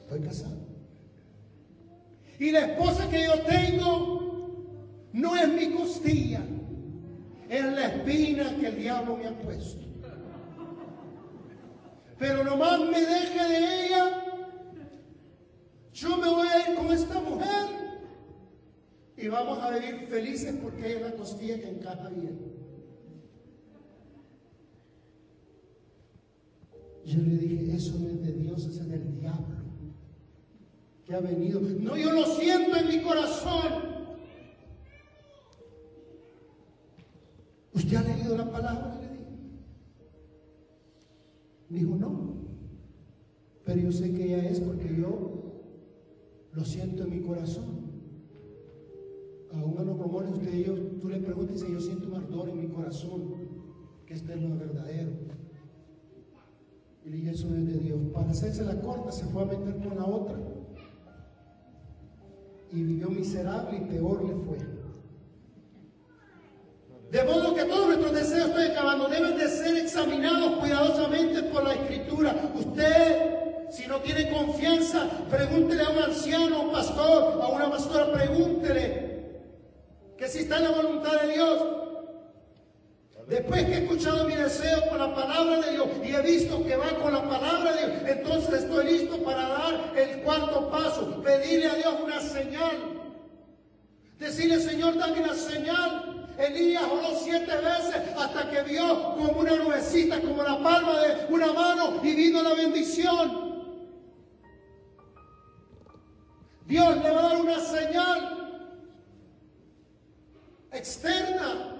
[0.01, 0.66] Estoy casado.
[2.39, 4.16] Y la esposa que yo tengo
[5.13, 6.41] no es mi costilla,
[7.49, 9.86] es la espina que el diablo me ha puesto.
[12.18, 14.26] Pero nomás me deje de ella,
[15.93, 17.85] yo me voy a ir con esta mujer
[19.26, 22.38] y vamos a vivir felices porque hay una costilla que encaja bien.
[27.05, 29.55] Yo le dije, eso no es de Dios, es del diablo
[31.05, 31.59] que ha venido.
[31.59, 33.95] No, yo lo siento en mi corazón.
[37.73, 38.99] ¿Usted ha leído la palabra?
[39.01, 39.26] Le dije.
[41.69, 42.36] Dijo, no.
[43.63, 45.63] Pero yo sé que ella es porque yo
[46.53, 47.85] lo siento en mi corazón
[49.62, 52.68] a un hermano usted yo, tú le preguntas y yo siento un ardor en mi
[52.68, 53.34] corazón,
[54.06, 55.12] que este es lo verdadero.
[57.06, 57.99] Y le dije, eso es de Dios.
[58.14, 60.38] Para hacerse la corta, se fue a meter con la otra.
[62.72, 64.58] Y vivió miserable y peor le fue.
[67.12, 71.76] De modo que todos nuestros deseos, estoy acabando, deben de ser examinados cuidadosamente por la
[71.76, 72.51] Escritura.
[72.56, 79.14] Usted, si no tiene confianza, pregúntele a un anciano, un pastor, a una pastora, pregúntele
[80.18, 81.63] que si está en la voluntad de Dios.
[83.28, 86.78] Después que he escuchado mi deseo con la palabra de Dios y he visto que
[86.78, 91.68] va con la palabra de Dios, entonces estoy listo para dar el cuarto paso, pedirle
[91.68, 93.01] a Dios una señal.
[94.20, 96.28] Decirle, Señor, dame una señal.
[96.38, 101.51] Elías oró siete veces hasta que vio como una nubecita, como la palma de una
[101.51, 103.55] mano y vino la bendición.
[106.68, 108.45] Dios le va a dar una señal
[110.76, 111.76] externa.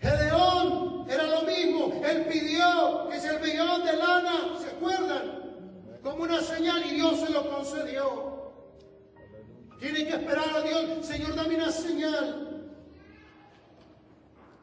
[0.00, 2.00] Gedeón era lo mismo.
[2.04, 4.68] Él pidió que si el millón de lana, ¿se
[6.58, 8.38] señal y Dios se lo concedió.
[9.78, 12.44] Tiene que esperar a Dios, Señor, dame una señal.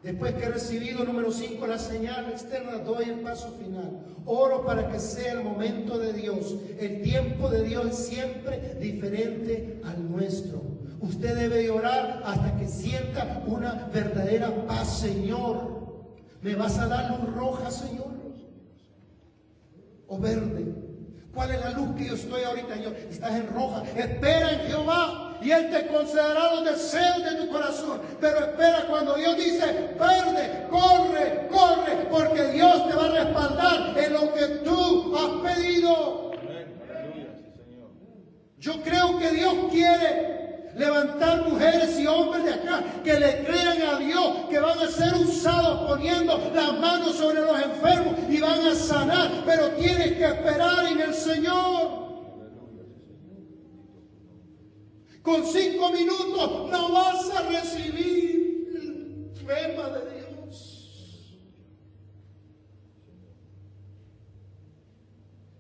[0.03, 4.05] Después que he recibido, número 5, la señal externa, doy el paso final.
[4.25, 6.55] Oro para que sea el momento de Dios.
[6.79, 10.74] El tiempo de Dios es siempre diferente al nuestro.
[11.01, 15.75] Usted debe orar hasta que sienta una verdadera paz, Señor.
[16.41, 18.13] ¿Me vas a dar luz roja, Señor?
[20.07, 20.73] ¿O verde?
[21.33, 22.77] ¿Cuál es la luz que yo estoy ahorita?
[22.77, 23.83] Yo, estás en roja.
[23.95, 27.99] Espera en Jehová y Él te concederá los deseos de tu corazón.
[28.21, 34.13] Pero espera cuando Dios dice, verde, corre, corre, porque Dios te va a respaldar en
[34.13, 36.31] lo que tú has pedido.
[38.57, 40.34] Yo creo que Dios quiere
[40.75, 45.13] levantar mujeres y hombres de acá que le crean a Dios, que van a ser
[45.15, 50.85] usados poniendo las manos sobre los enfermos y van a sanar, pero tienes que esperar
[50.91, 52.05] en el Señor.
[55.21, 60.24] Con cinco minutos no vas a recibir el rema de Dios.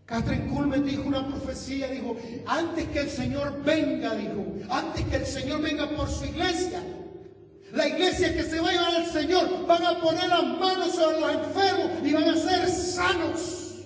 [0.05, 5.25] Catherine Kuhlman dijo una profecía, dijo, antes que el Señor venga, dijo, antes que el
[5.25, 6.83] Señor venga por su iglesia,
[7.73, 11.19] la iglesia que se va a llevar al Señor van a poner las manos sobre
[11.19, 13.85] los enfermos y van a ser sanos.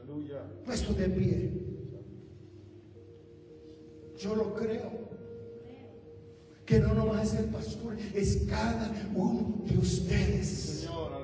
[0.00, 0.42] Aleluya.
[0.64, 1.52] Puesto de pie.
[4.18, 5.02] Yo lo creo.
[6.64, 10.48] Que no nomás es el pastor, es cada uno de ustedes.
[10.48, 11.21] Señor.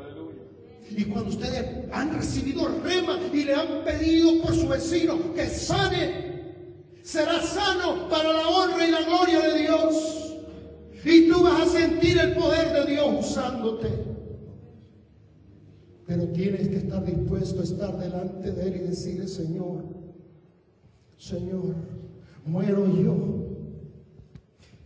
[0.96, 6.54] Y cuando ustedes han recibido rema y le han pedido por su vecino que sane,
[7.02, 10.36] será sano para la honra y la gloria de Dios.
[11.04, 13.88] Y tú vas a sentir el poder de Dios usándote.
[16.06, 19.84] Pero tienes que estar dispuesto a estar delante de Él y decirle, Señor,
[21.18, 21.74] Señor,
[22.48, 23.14] Muero yo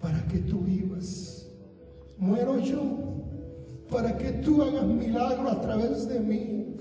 [0.00, 1.46] para que tú vivas.
[2.18, 3.21] Muero yo
[3.92, 6.76] para que tú hagas milagro a través de mí.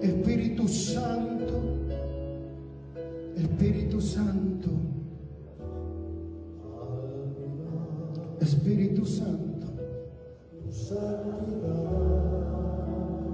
[0.00, 1.60] Espíritu Santo,
[3.36, 4.70] Espíritu Santo,
[8.40, 9.66] Espíritu Santo.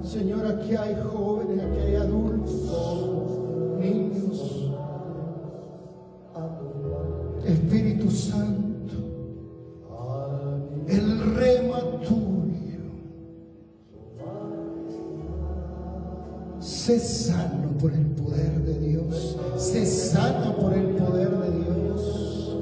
[0.02, 4.72] Señor, aquí hay jóvenes, aquí hay adultos, niños.
[7.44, 8.75] Espíritu Santo,
[16.86, 19.36] Sé sano por el poder de Dios.
[19.58, 22.56] Sé sano por el poder de Dios.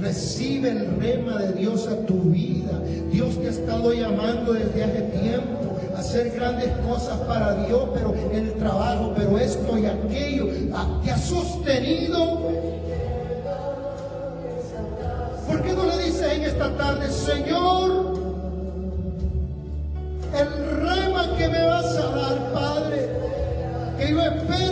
[0.00, 2.82] Recibe el rema de Dios a tu vida.
[3.12, 8.54] Dios te ha estado llamando desde hace tiempo hacer grandes cosas para Dios, pero el
[8.54, 10.48] trabajo, pero esto y aquello,
[11.04, 12.50] te ha sostenido
[16.22, 17.49] en esta tarde, Señor,
[24.10, 24.69] que yo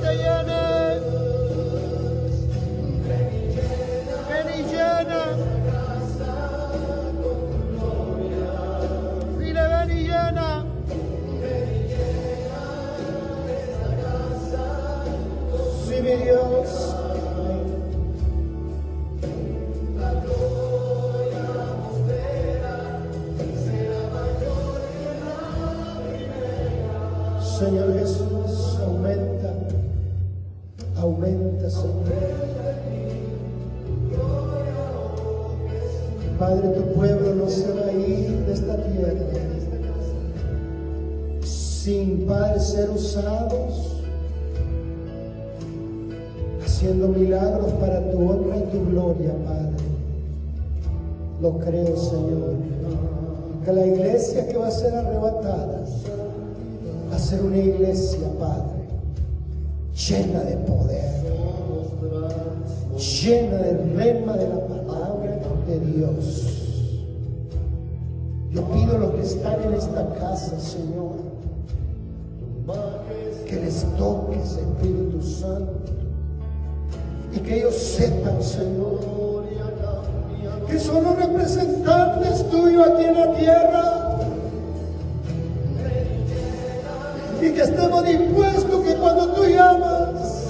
[0.00, 0.71] Dile que
[46.64, 49.84] haciendo milagros para tu honra y tu gloria, Padre.
[51.40, 52.54] Lo creo, Señor.
[53.64, 55.84] Que la iglesia que va a ser arrebatada
[57.10, 58.82] va a ser una iglesia, Padre,
[59.94, 61.22] llena de poder,
[62.96, 65.38] llena de rema de la palabra
[65.68, 66.48] de Dios.
[68.50, 71.31] Yo pido a los que están en esta casa, Señor,
[74.42, 75.72] Espíritu Santo,
[77.32, 79.00] y que ellos sepan, Señor,
[80.68, 84.18] que son los representantes tuyos aquí en la tierra.
[87.40, 90.44] Y que estemos dispuestos que cuando tú llamas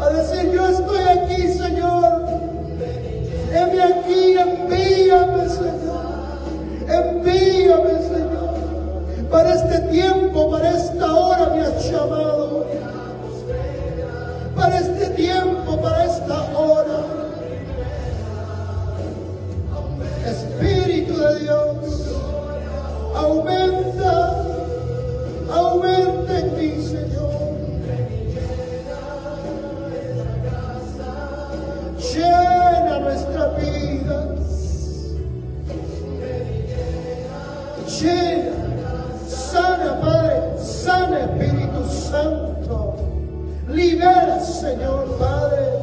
[0.00, 2.26] a decir yo estoy aquí, Señor,
[3.52, 6.40] heme aquí, envíame, Señor,
[6.88, 11.29] envíame, Señor, para este tiempo, para esta hora
[41.24, 42.96] Espíritu Santo.
[43.68, 45.80] Libera, Señor, Padre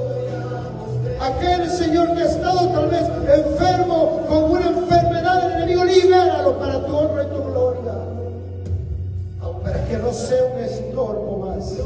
[1.20, 6.86] aquel Señor que ha estado tal vez enfermo con una enfermedad del enemigo, libéralo para
[6.86, 7.94] tu honra y tu gloria.
[9.64, 11.78] Para que no sea un estorbo más.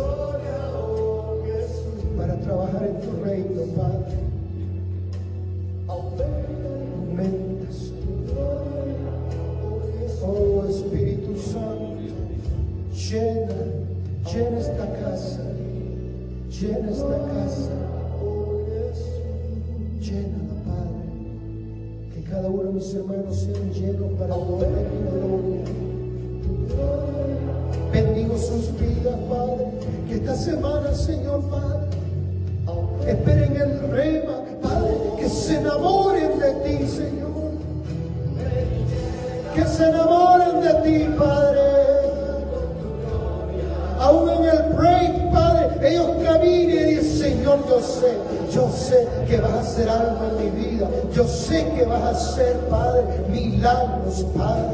[52.12, 54.70] Hacer, Padre, milagros, Padre.